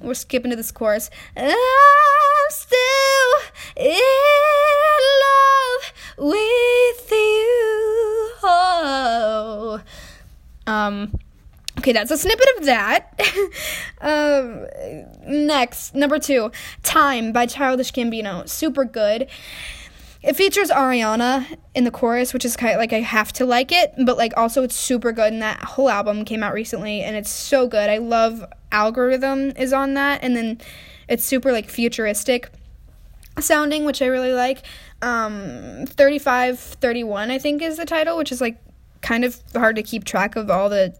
We're 0.00 0.14
skipping 0.14 0.50
to 0.50 0.56
this 0.56 0.72
chorus. 0.72 1.10
I'm 1.36 1.52
still 2.48 3.34
in 3.76 4.00
love 5.26 5.92
with 6.16 7.10
you. 7.10 8.30
Oh. 8.42 9.82
Um, 10.66 11.18
okay, 11.78 11.92
that's 11.92 12.10
a 12.10 12.18
snippet 12.18 12.48
of 12.58 12.64
that. 12.66 13.20
um, 14.00 14.66
next, 15.26 15.94
number 15.94 16.18
two, 16.18 16.50
Time 16.82 17.32
by 17.32 17.46
Childish 17.46 17.92
Gambino. 17.92 18.48
Super 18.48 18.84
good. 18.84 19.28
It 20.22 20.34
features 20.34 20.70
Ariana 20.70 21.56
in 21.74 21.84
the 21.84 21.92
chorus, 21.92 22.32
which 22.34 22.44
is 22.44 22.56
kind 22.56 22.72
of 22.72 22.78
like 22.78 22.92
I 22.92 23.00
have 23.00 23.32
to 23.34 23.46
like 23.46 23.70
it, 23.70 23.92
but 24.04 24.16
like 24.16 24.36
also 24.36 24.64
it's 24.64 24.74
super 24.74 25.12
good. 25.12 25.32
And 25.32 25.40
that 25.40 25.62
whole 25.62 25.88
album 25.88 26.24
came 26.24 26.42
out 26.42 26.52
recently, 26.52 27.02
and 27.02 27.14
it's 27.14 27.30
so 27.30 27.68
good. 27.68 27.88
I 27.88 27.98
love 27.98 28.44
Algorythm 28.72 29.56
is 29.56 29.72
on 29.72 29.94
that, 29.94 30.24
and 30.24 30.36
then 30.36 30.60
it's 31.08 31.24
super 31.24 31.52
like 31.52 31.68
futuristic 31.68 32.50
sounding, 33.38 33.84
which 33.84 34.02
I 34.02 34.06
really 34.06 34.32
like. 34.32 34.64
Um, 35.00 35.84
35 35.86 36.58
31, 36.58 37.30
I 37.30 37.38
think, 37.38 37.62
is 37.62 37.76
the 37.76 37.84
title, 37.84 38.16
which 38.16 38.32
is 38.32 38.40
like 38.40 38.58
kind 39.06 39.24
of 39.24 39.40
hard 39.54 39.76
to 39.76 39.84
keep 39.84 40.02
track 40.02 40.34
of 40.34 40.50
all 40.50 40.68
the 40.68 40.92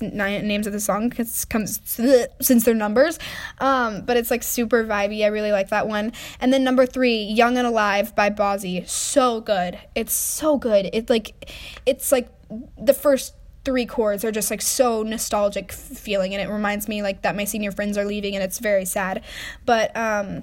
names 0.00 0.66
of 0.66 0.72
the 0.72 0.80
song 0.80 1.08
because 1.08 1.44
comes 1.44 1.80
since 2.40 2.64
they're 2.64 2.74
numbers. 2.74 3.20
Um, 3.58 4.02
but 4.04 4.16
it's 4.16 4.32
like 4.32 4.42
super 4.42 4.84
vibey. 4.84 5.24
I 5.24 5.28
really 5.28 5.52
like 5.52 5.68
that 5.68 5.86
one. 5.86 6.12
And 6.40 6.52
then 6.52 6.64
number 6.64 6.86
three 6.86 7.22
young 7.22 7.56
and 7.56 7.66
alive 7.66 8.16
by 8.16 8.30
Bazzi 8.30 8.88
so 8.88 9.40
good. 9.40 9.78
It's 9.94 10.12
so 10.12 10.58
good. 10.58 10.90
It's 10.92 11.08
like 11.08 11.54
it's 11.86 12.10
like 12.10 12.28
the 12.76 12.94
first 12.94 13.34
three 13.64 13.86
chords 13.86 14.24
are 14.24 14.32
just 14.32 14.50
like 14.50 14.60
so 14.60 15.04
nostalgic 15.04 15.70
feeling 15.70 16.34
and 16.34 16.42
it 16.42 16.52
reminds 16.52 16.88
me 16.88 17.00
like 17.00 17.22
that 17.22 17.36
my 17.36 17.44
senior 17.44 17.70
friends 17.70 17.96
are 17.96 18.04
leaving 18.04 18.34
and 18.34 18.42
it's 18.42 18.58
very 18.58 18.84
sad. 18.84 19.22
But 19.64 19.96
um 19.96 20.42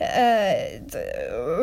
uh, 0.00 0.78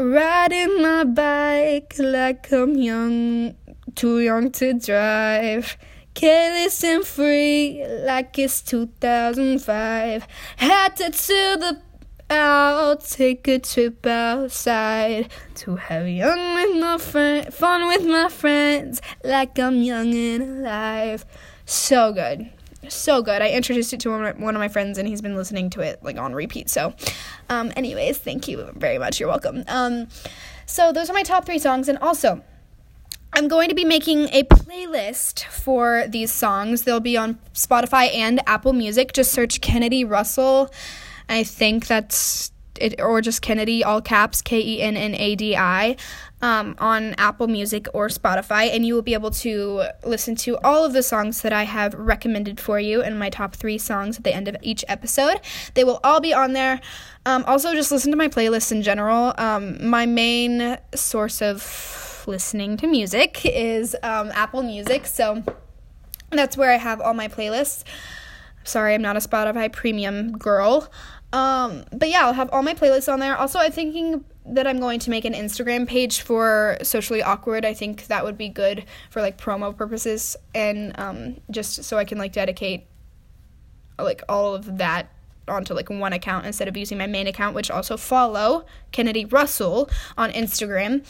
riding 0.01 0.81
my 0.81 1.03
bike 1.03 1.95
like 1.99 2.51
I'm 2.51 2.75
young, 2.75 3.55
too 3.95 4.19
young 4.19 4.51
to 4.51 4.73
drive. 4.73 5.77
Careless 6.13 6.83
and 6.83 7.05
free, 7.05 7.83
like 7.87 8.37
it's 8.37 8.61
2005. 8.61 10.27
Headed 10.57 11.13
to 11.13 11.57
the 11.59 11.81
I'll 12.29 12.97
take 12.97 13.47
a 13.47 13.59
trip 13.59 14.05
outside 14.05 15.31
to 15.55 15.75
have 15.75 16.07
young 16.07 16.55
with 16.55 16.81
my 16.81 16.97
friend, 16.97 17.53
fun 17.53 17.87
with 17.87 18.05
my 18.05 18.29
friends, 18.29 19.01
like 19.23 19.59
I'm 19.59 19.81
young 19.81 20.13
and 20.13 20.43
alive. 20.43 21.25
So 21.65 22.13
good 22.13 22.49
so 22.89 23.21
good. 23.21 23.41
I 23.41 23.49
introduced 23.49 23.93
it 23.93 23.99
to 24.01 24.09
one 24.09 24.25
of, 24.25 24.37
my, 24.37 24.45
one 24.45 24.55
of 24.55 24.59
my 24.59 24.67
friends, 24.67 24.97
and 24.97 25.07
he's 25.07 25.21
been 25.21 25.35
listening 25.35 25.69
to 25.71 25.81
it 25.81 26.03
like 26.03 26.17
on 26.17 26.33
repeat. 26.33 26.69
So, 26.69 26.93
um, 27.49 27.71
anyways, 27.75 28.17
thank 28.17 28.47
you 28.47 28.69
very 28.75 28.97
much. 28.97 29.19
You're 29.19 29.29
welcome. 29.29 29.63
Um, 29.67 30.07
so 30.65 30.91
those 30.91 31.09
are 31.09 31.13
my 31.13 31.23
top 31.23 31.45
three 31.45 31.59
songs, 31.59 31.87
and 31.87 31.97
also. 31.99 32.43
I'm 33.35 33.47
going 33.47 33.69
to 33.69 33.75
be 33.75 33.83
making 33.83 34.29
a 34.29 34.43
playlist 34.43 35.45
for 35.45 36.05
these 36.07 36.31
songs. 36.31 36.83
They'll 36.83 36.99
be 36.99 37.17
on 37.17 37.39
Spotify 37.55 38.13
and 38.13 38.39
Apple 38.47 38.73
Music. 38.73 39.11
Just 39.11 39.31
search 39.31 39.59
Kennedy 39.59 40.05
Russell. 40.05 40.71
I 41.27 41.43
think 41.43 41.87
that's 41.87 42.51
it, 42.79 43.01
or 43.01 43.21
just 43.21 43.41
Kennedy, 43.41 43.83
all 43.83 44.01
caps, 44.01 44.43
K 44.43 44.59
E 44.59 44.81
N 44.81 44.95
N 44.95 45.15
A 45.15 45.35
D 45.35 45.55
I 45.55 45.95
um, 46.43 46.75
on 46.77 47.15
Apple 47.17 47.47
Music 47.47 47.87
or 47.91 48.07
Spotify, 48.07 48.69
and 48.71 48.85
you 48.85 48.93
will 48.93 49.01
be 49.01 49.15
able 49.15 49.31
to 49.31 49.83
listen 50.05 50.35
to 50.35 50.57
all 50.63 50.85
of 50.85 50.93
the 50.93 51.01
songs 51.01 51.41
that 51.41 51.53
I 51.53 51.63
have 51.63 51.95
recommended 51.95 52.59
for 52.59 52.79
you 52.79 53.01
in 53.01 53.17
my 53.17 53.31
top 53.31 53.55
three 53.55 53.79
songs 53.79 54.17
at 54.17 54.23
the 54.23 54.33
end 54.33 54.47
of 54.47 54.57
each 54.61 54.85
episode. 54.87 55.39
They 55.73 55.83
will 55.83 55.99
all 56.03 56.19
be 56.19 56.35
on 56.35 56.53
there. 56.53 56.81
Um, 57.25 57.43
also, 57.47 57.73
just 57.73 57.91
listen 57.91 58.11
to 58.11 58.17
my 58.17 58.27
playlists 58.27 58.71
in 58.71 58.83
general. 58.83 59.33
Um, 59.39 59.89
my 59.89 60.05
main 60.05 60.77
source 60.93 61.41
of 61.41 62.12
listening 62.27 62.77
to 62.77 62.87
music 62.87 63.45
is 63.45 63.95
um, 64.03 64.31
Apple 64.33 64.63
Music, 64.63 65.05
so 65.05 65.43
that's 66.31 66.57
where 66.57 66.71
I 66.71 66.77
have 66.77 67.01
all 67.01 67.13
my 67.13 67.27
playlists. 67.27 67.83
Sorry, 68.63 68.93
I'm 68.93 69.01
not 69.01 69.15
a 69.17 69.19
Spotify 69.19 69.71
premium 69.71 70.37
girl. 70.37 70.89
Um, 71.33 71.83
but 71.91 72.09
yeah, 72.09 72.25
I'll 72.25 72.33
have 72.33 72.49
all 72.51 72.61
my 72.61 72.75
playlists 72.75 73.11
on 73.11 73.19
there. 73.19 73.35
Also, 73.35 73.59
I'm 73.59 73.71
thinking 73.71 74.23
that 74.45 74.67
I'm 74.67 74.79
going 74.79 74.99
to 74.99 75.09
make 75.09 75.25
an 75.25 75.33
Instagram 75.33 75.87
page 75.87 76.21
for 76.21 76.77
Socially 76.83 77.23
Awkward. 77.23 77.65
I 77.65 77.73
think 77.73 78.07
that 78.07 78.23
would 78.23 78.37
be 78.37 78.49
good 78.49 78.85
for 79.09 79.21
like 79.21 79.37
promo 79.37 79.75
purposes 79.75 80.35
and 80.53 80.97
um, 80.99 81.37
just 81.49 81.83
so 81.83 81.97
I 81.97 82.05
can 82.05 82.17
like 82.17 82.33
dedicate 82.33 82.85
like 83.97 84.21
all 84.27 84.53
of 84.53 84.77
that 84.77 85.09
onto 85.47 85.73
like 85.73 85.89
one 85.89 86.13
account 86.13 86.45
instead 86.45 86.67
of 86.67 86.77
using 86.77 86.97
my 86.97 87.07
main 87.07 87.27
account, 87.27 87.55
which 87.55 87.71
also 87.71 87.97
follow 87.97 88.65
Kennedy 88.91 89.25
Russell 89.25 89.89
on 90.17 90.31
Instagram. 90.31 91.05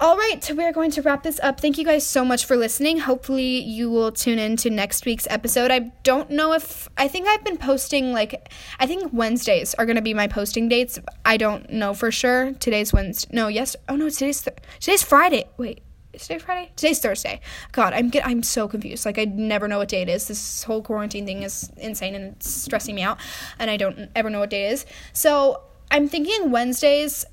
All 0.00 0.16
right, 0.16 0.42
so 0.42 0.54
we 0.54 0.64
are 0.64 0.72
going 0.72 0.90
to 0.92 1.02
wrap 1.02 1.24
this 1.24 1.38
up. 1.40 1.60
Thank 1.60 1.76
you 1.76 1.84
guys 1.84 2.06
so 2.06 2.24
much 2.24 2.46
for 2.46 2.56
listening. 2.56 3.00
Hopefully, 3.00 3.58
you 3.58 3.90
will 3.90 4.10
tune 4.10 4.38
in 4.38 4.56
to 4.56 4.70
next 4.70 5.04
week's 5.04 5.26
episode. 5.28 5.70
I 5.70 5.92
don't 6.04 6.30
know 6.30 6.54
if 6.54 6.88
I 6.96 7.06
think 7.06 7.28
I've 7.28 7.44
been 7.44 7.58
posting 7.58 8.14
like 8.14 8.50
I 8.78 8.86
think 8.86 9.12
Wednesdays 9.12 9.74
are 9.74 9.84
going 9.84 9.96
to 9.96 10.02
be 10.02 10.14
my 10.14 10.26
posting 10.26 10.70
dates. 10.70 10.98
I 11.26 11.36
don't 11.36 11.68
know 11.68 11.92
for 11.92 12.10
sure. 12.10 12.54
Today's 12.54 12.94
Wednesday. 12.94 13.28
No, 13.30 13.48
yes. 13.48 13.76
Oh 13.90 13.96
no, 13.96 14.08
today's 14.08 14.40
th- 14.40 14.56
today's 14.80 15.02
Friday. 15.02 15.44
Wait, 15.58 15.82
is 16.14 16.22
today 16.22 16.38
Friday? 16.38 16.72
Today's 16.76 17.00
Thursday. 17.00 17.42
God, 17.72 17.92
I'm 17.92 18.08
get, 18.08 18.26
I'm 18.26 18.42
so 18.42 18.68
confused. 18.68 19.04
Like 19.04 19.18
I 19.18 19.26
never 19.26 19.68
know 19.68 19.76
what 19.76 19.90
day 19.90 20.00
it 20.00 20.08
is. 20.08 20.28
This 20.28 20.62
whole 20.64 20.80
quarantine 20.80 21.26
thing 21.26 21.42
is 21.42 21.70
insane 21.76 22.14
and 22.14 22.36
it's 22.36 22.48
stressing 22.48 22.94
me 22.94 23.02
out, 23.02 23.18
and 23.58 23.70
I 23.70 23.76
don't 23.76 24.10
ever 24.16 24.30
know 24.30 24.40
what 24.40 24.48
day 24.48 24.68
it 24.70 24.72
is. 24.72 24.86
So 25.12 25.60
I'm 25.90 26.08
thinking 26.08 26.50
Wednesdays 26.50 27.26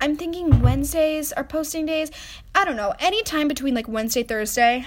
I'm 0.00 0.16
thinking 0.16 0.60
Wednesdays 0.60 1.32
are 1.32 1.44
posting 1.44 1.86
days. 1.86 2.10
I 2.54 2.64
don't 2.64 2.76
know. 2.76 2.94
Any 2.98 3.22
time 3.22 3.48
between 3.48 3.74
like 3.74 3.88
Wednesday, 3.88 4.22
Thursday. 4.22 4.86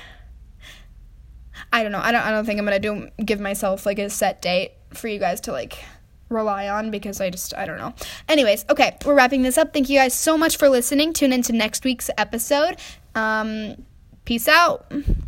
I 1.74 1.84
don't 1.84 1.91
know. 1.91 2.00
I 2.00 2.12
don't 2.12 2.21
I 2.21 2.32
don't 2.32 2.45
think 2.45 2.60
I'm 2.60 2.65
going 2.65 2.82
to 2.82 3.10
do 3.17 3.24
give 3.24 3.39
myself 3.39 3.86
like 3.86 4.00
a 4.00 4.10
set 4.10 4.41
date 4.41 4.71
for 4.93 5.08
you 5.08 5.19
guys 5.19 5.41
to 5.41 5.52
like 5.52 5.84
rely 6.30 6.69
on 6.69 6.91
because 6.91 7.19
I 7.21 7.30
just 7.30 7.54
I 7.56 7.65
don't 7.65 7.78
know. 7.78 7.93
Anyways, 8.28 8.65
okay, 8.69 8.97
we're 9.06 9.13
wrapping 9.15 9.41
this 9.41 9.58
up. 9.58 9.74
Thank 9.74 9.89
you 9.89 9.97
guys 9.97 10.17
so 10.17 10.38
much 10.38 10.58
for 10.58 10.69
listening. 10.69 11.13
Tune 11.13 11.34
into 11.34 11.54
next 11.54 11.84
week's 11.84 12.10
episode. 12.17 12.78
Um 13.15 13.86
peace 14.26 14.47
out. 14.47 14.91